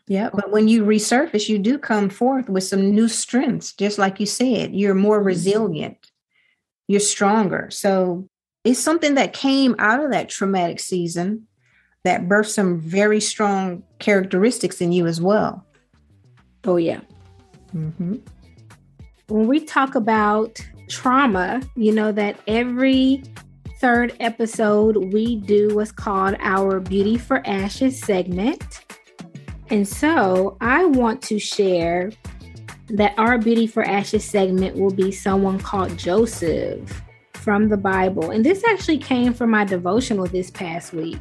Yeah, 0.07 0.29
but 0.33 0.51
when 0.51 0.67
you 0.67 0.83
resurface, 0.83 1.47
you 1.49 1.59
do 1.59 1.77
come 1.77 2.09
forth 2.09 2.49
with 2.49 2.63
some 2.63 2.91
new 2.91 3.07
strengths. 3.07 3.73
Just 3.73 3.97
like 3.97 4.19
you 4.19 4.25
said, 4.25 4.75
you're 4.75 4.95
more 4.95 5.19
mm-hmm. 5.19 5.27
resilient, 5.27 6.11
you're 6.87 6.99
stronger. 6.99 7.69
So 7.71 8.27
it's 8.63 8.79
something 8.79 9.15
that 9.15 9.33
came 9.33 9.75
out 9.79 10.03
of 10.03 10.11
that 10.11 10.29
traumatic 10.29 10.79
season 10.79 11.46
that 12.07 12.27
birthed 12.27 12.49
some 12.49 12.79
very 12.79 13.19
strong 13.19 13.83
characteristics 13.99 14.81
in 14.81 14.91
you 14.91 15.05
as 15.05 15.21
well. 15.21 15.65
Oh, 16.63 16.77
yeah. 16.77 17.01
Mm-hmm 17.75 18.15
when 19.29 19.47
we 19.47 19.59
talk 19.59 19.95
about 19.95 20.59
trauma, 20.89 21.61
you 21.75 21.91
know 21.91 22.11
that 22.13 22.39
every 22.47 23.23
third 23.79 24.15
episode 24.19 25.13
we 25.13 25.35
do 25.35 25.75
what's 25.75 25.91
called 25.91 26.35
our 26.39 26.79
Beauty 26.79 27.17
for 27.17 27.45
Ashes 27.45 27.99
segment. 27.99 28.85
And 29.69 29.87
so 29.87 30.57
I 30.61 30.85
want 30.85 31.21
to 31.23 31.39
share 31.39 32.11
that 32.87 33.13
our 33.17 33.37
Beauty 33.37 33.67
for 33.67 33.83
Ashes 33.83 34.23
segment 34.23 34.77
will 34.77 34.93
be 34.93 35.11
someone 35.11 35.59
called 35.59 35.97
Joseph 35.97 37.01
from 37.33 37.67
the 37.67 37.77
Bible. 37.77 38.31
And 38.31 38.45
this 38.45 38.63
actually 38.63 38.97
came 38.97 39.33
from 39.33 39.51
my 39.51 39.65
devotional 39.65 40.25
this 40.25 40.49
past 40.49 40.93
week. 40.93 41.19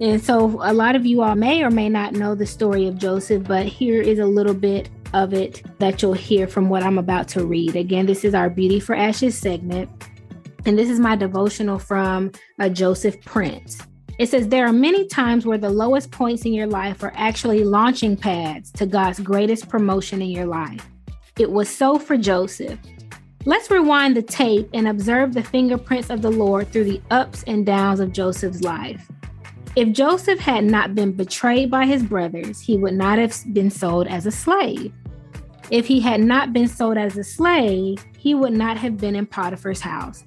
And 0.00 0.22
so 0.22 0.60
a 0.62 0.72
lot 0.72 0.94
of 0.94 1.04
you 1.04 1.22
all 1.22 1.34
may 1.34 1.62
or 1.62 1.70
may 1.70 1.88
not 1.88 2.12
know 2.12 2.34
the 2.34 2.46
story 2.46 2.86
of 2.86 2.98
Joseph, 2.98 3.44
but 3.44 3.66
here 3.66 4.00
is 4.00 4.18
a 4.18 4.26
little 4.26 4.54
bit 4.54 4.88
of 5.12 5.32
it 5.32 5.62
that 5.78 6.02
you'll 6.02 6.12
hear 6.12 6.46
from 6.46 6.68
what 6.68 6.82
I'm 6.82 6.98
about 6.98 7.28
to 7.28 7.44
read. 7.44 7.74
Again, 7.74 8.06
this 8.06 8.24
is 8.24 8.34
our 8.34 8.48
Beauty 8.48 8.78
for 8.78 8.94
Ashes 8.94 9.36
segment. 9.36 9.90
And 10.66 10.78
this 10.78 10.90
is 10.90 11.00
my 11.00 11.16
devotional 11.16 11.78
from 11.78 12.30
uh, 12.60 12.68
Joseph 12.68 13.20
Prince. 13.24 13.78
It 14.18 14.28
says, 14.28 14.48
There 14.48 14.66
are 14.66 14.72
many 14.72 15.06
times 15.06 15.46
where 15.46 15.58
the 15.58 15.70
lowest 15.70 16.10
points 16.10 16.44
in 16.44 16.52
your 16.52 16.66
life 16.66 17.02
are 17.02 17.12
actually 17.16 17.64
launching 17.64 18.16
pads 18.16 18.70
to 18.72 18.86
God's 18.86 19.20
greatest 19.20 19.68
promotion 19.68 20.20
in 20.20 20.28
your 20.28 20.46
life. 20.46 20.86
It 21.38 21.50
was 21.50 21.68
so 21.68 21.98
for 21.98 22.16
Joseph. 22.16 22.78
Let's 23.44 23.70
rewind 23.70 24.16
the 24.16 24.22
tape 24.22 24.68
and 24.74 24.88
observe 24.88 25.32
the 25.32 25.42
fingerprints 25.42 26.10
of 26.10 26.20
the 26.20 26.30
Lord 26.30 26.70
through 26.70 26.84
the 26.84 27.00
ups 27.10 27.44
and 27.46 27.64
downs 27.64 28.00
of 28.00 28.12
Joseph's 28.12 28.62
life. 28.62 29.08
If 29.78 29.92
Joseph 29.92 30.40
had 30.40 30.64
not 30.64 30.96
been 30.96 31.12
betrayed 31.12 31.70
by 31.70 31.86
his 31.86 32.02
brothers, 32.02 32.58
he 32.58 32.76
would 32.76 32.94
not 32.94 33.20
have 33.20 33.32
been 33.54 33.70
sold 33.70 34.08
as 34.08 34.26
a 34.26 34.32
slave. 34.32 34.92
If 35.70 35.86
he 35.86 36.00
had 36.00 36.20
not 36.20 36.52
been 36.52 36.66
sold 36.66 36.98
as 36.98 37.16
a 37.16 37.22
slave, 37.22 38.04
he 38.18 38.34
would 38.34 38.54
not 38.54 38.76
have 38.76 38.96
been 38.96 39.14
in 39.14 39.24
Potiphar's 39.24 39.80
house. 39.80 40.24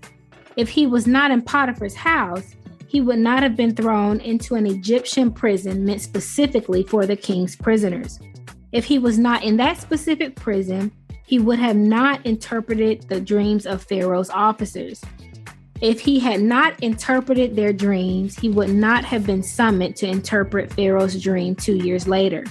If 0.56 0.70
he 0.70 0.88
was 0.88 1.06
not 1.06 1.32
in 1.32 1.42
Potiphar's 1.42 1.96
house, 1.96 2.56
he 2.88 3.02
would 3.02 3.20
not 3.20 3.44
have 3.44 3.58
been 3.58 3.76
thrown 3.76 4.22
into 4.22 4.56
an 4.56 4.66
Egyptian 4.66 5.30
prison 5.34 5.84
meant 5.84 6.00
specifically 6.00 6.84
for 6.84 7.06
the 7.06 7.18
king's 7.18 7.58
prisoners. 7.58 8.22
If 8.72 8.86
he 8.86 9.00
was 9.00 9.20
not 9.20 9.44
in 9.44 9.58
that 9.58 9.82
specific 9.82 10.38
prison, 10.38 10.94
he 11.26 11.40
would 11.40 11.60
have 11.60 11.76
not 11.76 12.26
interpreted 12.26 13.02
the 13.10 13.20
dreams 13.20 13.66
of 13.66 13.84
Pharaoh's 13.84 14.30
officers. 14.30 15.02
If 15.82 16.00
he 16.00 16.20
had 16.20 16.42
not 16.42 16.82
interpreted 16.84 17.56
their 17.56 17.74
dreams, 17.74 18.38
he 18.38 18.50
would 18.50 18.70
not 18.70 19.04
have 19.04 19.26
been 19.26 19.42
summoned 19.42 19.96
to 19.96 20.08
interpret 20.08 20.72
Pharaoh's 20.72 21.20
dream 21.20 21.56
two 21.56 21.76
years 21.76 22.08
later. 22.08 22.44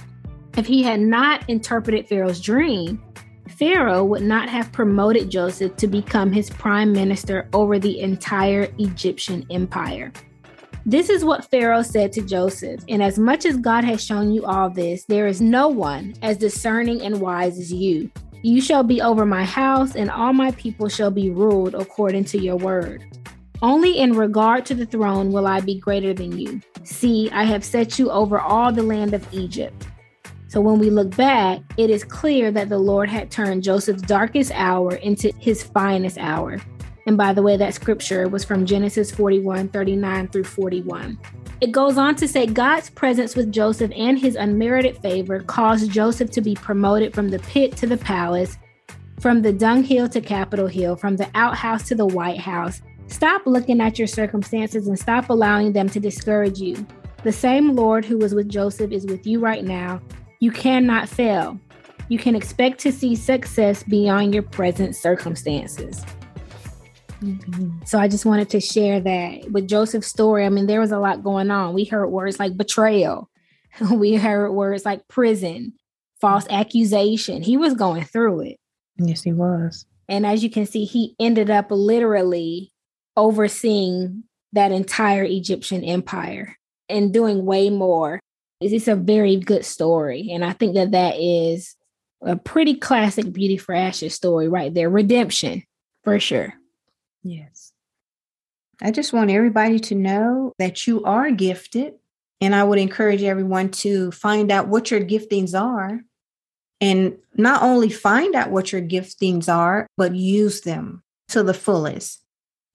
If 0.57 0.65
he 0.65 0.83
had 0.83 0.99
not 0.99 1.49
interpreted 1.49 2.09
Pharaoh's 2.09 2.41
dream, 2.41 3.01
Pharaoh 3.47 4.03
would 4.03 4.21
not 4.21 4.49
have 4.49 4.73
promoted 4.73 5.29
Joseph 5.29 5.77
to 5.77 5.87
become 5.87 6.33
his 6.33 6.49
prime 6.49 6.91
minister 6.91 7.47
over 7.53 7.79
the 7.79 8.01
entire 8.01 8.67
Egyptian 8.79 9.45
empire. 9.49 10.11
This 10.85 11.09
is 11.09 11.23
what 11.23 11.49
Pharaoh 11.49 11.83
said 11.83 12.11
to 12.13 12.21
Joseph. 12.21 12.83
And 12.89 13.01
as 13.01 13.17
much 13.17 13.45
as 13.45 13.55
God 13.55 13.85
has 13.85 14.03
shown 14.03 14.33
you 14.33 14.43
all 14.45 14.69
this, 14.69 15.05
there 15.05 15.27
is 15.27 15.39
no 15.39 15.69
one 15.69 16.15
as 16.21 16.37
discerning 16.37 17.01
and 17.03 17.21
wise 17.21 17.57
as 17.59 17.71
you. 17.71 18.11
You 18.43 18.59
shall 18.59 18.83
be 18.83 19.01
over 19.01 19.25
my 19.25 19.43
house, 19.43 19.95
and 19.95 20.09
all 20.09 20.33
my 20.33 20.51
people 20.51 20.89
shall 20.89 21.11
be 21.11 21.29
ruled 21.29 21.75
according 21.75 22.25
to 22.25 22.39
your 22.39 22.55
word. 22.55 23.03
Only 23.61 23.99
in 23.99 24.13
regard 24.13 24.65
to 24.65 24.73
the 24.73 24.87
throne 24.87 25.31
will 25.31 25.45
I 25.45 25.59
be 25.59 25.79
greater 25.79 26.13
than 26.13 26.35
you. 26.37 26.61
See, 26.83 27.29
I 27.31 27.43
have 27.43 27.63
set 27.63 27.99
you 27.99 28.09
over 28.09 28.39
all 28.39 28.71
the 28.71 28.81
land 28.81 29.13
of 29.13 29.31
Egypt. 29.31 29.87
So 30.47 30.59
when 30.59 30.79
we 30.79 30.89
look 30.89 31.15
back, 31.15 31.59
it 31.77 31.91
is 31.91 32.03
clear 32.03 32.51
that 32.51 32.69
the 32.69 32.79
Lord 32.79 33.09
had 33.09 33.29
turned 33.29 33.63
Joseph's 33.63 34.01
darkest 34.01 34.51
hour 34.55 34.95
into 34.95 35.31
his 35.37 35.61
finest 35.61 36.17
hour. 36.17 36.59
And 37.05 37.17
by 37.17 37.33
the 37.33 37.43
way, 37.43 37.57
that 37.57 37.75
scripture 37.75 38.27
was 38.27 38.43
from 38.43 38.65
Genesis 38.65 39.11
41 39.11 39.69
39 39.69 40.27
through 40.29 40.43
41. 40.43 41.17
It 41.61 41.71
goes 41.71 41.97
on 41.97 42.15
to 42.15 42.27
say 42.27 42.47
God's 42.47 42.89
presence 42.89 43.35
with 43.35 43.51
Joseph 43.51 43.91
and 43.95 44.17
his 44.17 44.35
unmerited 44.35 44.97
favor 44.97 45.41
caused 45.41 45.91
Joseph 45.91 46.31
to 46.31 46.41
be 46.41 46.55
promoted 46.55 47.13
from 47.13 47.29
the 47.29 47.39
pit 47.39 47.77
to 47.77 47.87
the 47.87 47.97
palace, 47.97 48.57
from 49.19 49.41
the 49.43 49.53
dunghill 49.53 50.09
to 50.09 50.21
Capitol 50.21 50.67
Hill, 50.67 50.95
from 50.95 51.17
the 51.17 51.29
outhouse 51.35 51.87
to 51.87 51.95
the 51.95 52.05
White 52.05 52.39
House, 52.39 52.81
Stop 53.11 53.45
looking 53.45 53.81
at 53.81 53.99
your 53.99 54.07
circumstances 54.07 54.87
and 54.87 54.97
stop 54.97 55.29
allowing 55.29 55.73
them 55.73 55.89
to 55.89 55.99
discourage 55.99 56.59
you. 56.59 56.87
The 57.23 57.31
same 57.33 57.75
Lord 57.75 58.05
who 58.05 58.17
was 58.17 58.33
with 58.33 58.47
Joseph 58.47 58.93
is 58.93 59.05
with 59.05 59.27
you 59.27 59.41
right 59.41 59.65
now. 59.65 60.01
You 60.39 60.49
cannot 60.49 61.09
fail. 61.09 61.59
You 62.07 62.17
can 62.17 62.37
expect 62.37 62.79
to 62.79 62.91
see 62.91 63.17
success 63.17 63.83
beyond 63.83 64.33
your 64.33 64.43
present 64.43 64.95
circumstances. 64.95 66.05
Mm-hmm. 67.21 67.85
So 67.85 67.99
I 67.99 68.07
just 68.07 68.25
wanted 68.25 68.49
to 68.49 68.59
share 68.59 68.99
that 68.99 69.51
with 69.51 69.67
Joseph's 69.67 70.07
story. 70.07 70.45
I 70.45 70.49
mean, 70.49 70.67
there 70.67 70.79
was 70.79 70.91
a 70.91 70.99
lot 70.99 71.23
going 71.23 71.51
on. 71.51 71.73
We 71.73 71.85
heard 71.85 72.07
words 72.07 72.39
like 72.39 72.57
betrayal, 72.57 73.29
we 73.91 74.15
heard 74.15 74.51
words 74.51 74.85
like 74.85 75.07
prison, 75.07 75.73
false 76.19 76.45
accusation. 76.49 77.41
He 77.41 77.57
was 77.57 77.73
going 77.73 78.05
through 78.05 78.41
it. 78.41 78.57
Yes, 78.97 79.23
he 79.23 79.33
was. 79.33 79.85
And 80.07 80.25
as 80.25 80.43
you 80.43 80.49
can 80.49 80.65
see, 80.65 80.85
he 80.85 81.15
ended 81.19 81.49
up 81.49 81.67
literally 81.69 82.73
overseeing 83.15 84.23
that 84.53 84.71
entire 84.71 85.23
Egyptian 85.23 85.83
empire 85.83 86.57
and 86.89 87.13
doing 87.13 87.45
way 87.45 87.69
more. 87.69 88.19
It's 88.59 88.87
a 88.87 88.95
very 88.95 89.37
good 89.37 89.65
story. 89.65 90.29
And 90.31 90.43
I 90.43 90.53
think 90.53 90.75
that 90.75 90.91
that 90.91 91.15
is 91.17 91.75
a 92.21 92.35
pretty 92.35 92.75
classic 92.75 93.31
Beauty 93.31 93.57
for 93.57 93.73
Ashes 93.73 94.13
story 94.13 94.47
right 94.47 94.73
there 94.73 94.89
redemption. 94.89 95.63
For 96.03 96.19
sure. 96.19 96.53
Yes. 97.23 97.71
I 98.81 98.91
just 98.91 99.13
want 99.13 99.29
everybody 99.29 99.79
to 99.79 99.95
know 99.95 100.53
that 100.57 100.87
you 100.87 101.03
are 101.03 101.31
gifted. 101.31 101.93
And 102.39 102.55
I 102.55 102.63
would 102.63 102.79
encourage 102.79 103.21
everyone 103.21 103.69
to 103.69 104.11
find 104.11 104.51
out 104.51 104.67
what 104.67 104.89
your 104.89 105.01
giftings 105.01 105.59
are 105.59 106.01
and 106.79 107.17
not 107.35 107.61
only 107.61 107.89
find 107.89 108.33
out 108.33 108.49
what 108.49 108.71
your 108.71 108.81
giftings 108.81 109.47
are, 109.47 109.85
but 109.95 110.15
use 110.15 110.61
them 110.61 111.03
to 111.29 111.43
the 111.43 111.53
fullest 111.53 112.23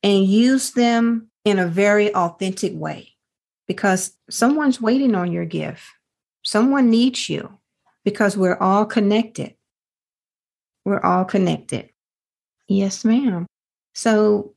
and 0.05 0.25
use 0.25 0.71
them 0.71 1.29
in 1.45 1.59
a 1.59 1.67
very 1.67 2.15
authentic 2.15 2.73
way 2.75 3.15
because 3.67 4.13
someone's 4.31 4.81
waiting 4.81 5.17
on 5.17 5.33
your 5.33 5.45
gift. 5.45 5.83
Someone 6.45 6.89
needs 6.89 7.29
you 7.29 7.59
because 8.05 8.37
we're 8.37 8.59
all 8.59 8.87
connected. 8.87 9.55
We're 10.85 11.03
all 11.03 11.25
connected. 11.25 11.91
Yes, 12.69 13.05
ma'am. 13.05 13.47
So 13.97 14.53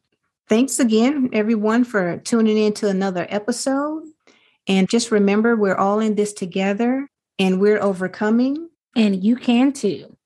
thanks 0.49 0.81
again, 0.81 1.29
everyone, 1.31 1.85
for 1.85 2.17
tuning 2.17 2.57
in 2.57 2.73
to 2.73 2.89
another 2.89 3.25
episode. 3.29 4.03
And 4.67 4.89
just 4.89 5.11
remember, 5.11 5.55
we're 5.55 5.77
all 5.77 6.01
in 6.01 6.15
this 6.15 6.33
together 6.33 7.07
and 7.39 7.61
we're 7.61 7.81
overcoming. 7.81 8.69
And 8.97 9.23
you 9.23 9.37
can 9.37 9.71
too. 9.71 10.17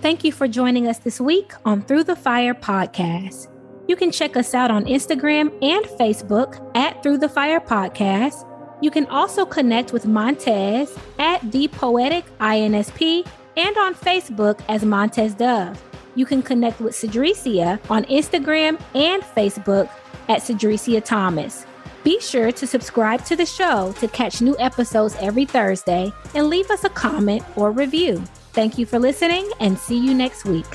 Thank 0.00 0.24
you 0.24 0.32
for 0.32 0.48
joining 0.48 0.88
us 0.88 1.00
this 1.00 1.20
week 1.20 1.52
on 1.66 1.82
Through 1.82 2.04
the 2.04 2.16
Fire 2.16 2.54
podcast. 2.54 3.48
You 3.86 3.96
can 3.96 4.10
check 4.10 4.34
us 4.34 4.54
out 4.54 4.70
on 4.70 4.86
Instagram 4.86 5.52
and 5.62 5.84
Facebook 6.00 6.58
at 6.74 7.02
Through 7.02 7.18
the 7.18 7.28
Fire 7.28 7.60
Podcast. 7.60 8.48
You 8.80 8.90
can 8.90 9.06
also 9.08 9.44
connect 9.44 9.92
with 9.92 10.06
Montez 10.06 10.96
at 11.18 11.52
The 11.52 11.68
Poetic 11.68 12.24
INSP 12.38 13.26
and 13.58 13.76
on 13.76 13.94
Facebook 13.94 14.62
as 14.68 14.86
Montez 14.86 15.34
Dove. 15.34 15.91
You 16.14 16.26
can 16.26 16.42
connect 16.42 16.80
with 16.80 16.94
Cedricia 16.94 17.80
on 17.90 18.04
Instagram 18.04 18.80
and 18.94 19.22
Facebook 19.22 19.88
at 20.28 20.40
Cedricia 20.40 21.04
Thomas. 21.04 21.66
Be 22.04 22.20
sure 22.20 22.50
to 22.52 22.66
subscribe 22.66 23.24
to 23.26 23.36
the 23.36 23.46
show 23.46 23.92
to 24.00 24.08
catch 24.08 24.42
new 24.42 24.56
episodes 24.58 25.16
every 25.20 25.44
Thursday 25.44 26.12
and 26.34 26.48
leave 26.48 26.70
us 26.70 26.84
a 26.84 26.90
comment 26.90 27.44
or 27.56 27.70
review. 27.70 28.22
Thank 28.52 28.76
you 28.76 28.86
for 28.86 28.98
listening 28.98 29.48
and 29.60 29.78
see 29.78 29.98
you 29.98 30.12
next 30.12 30.44
week. 30.44 30.66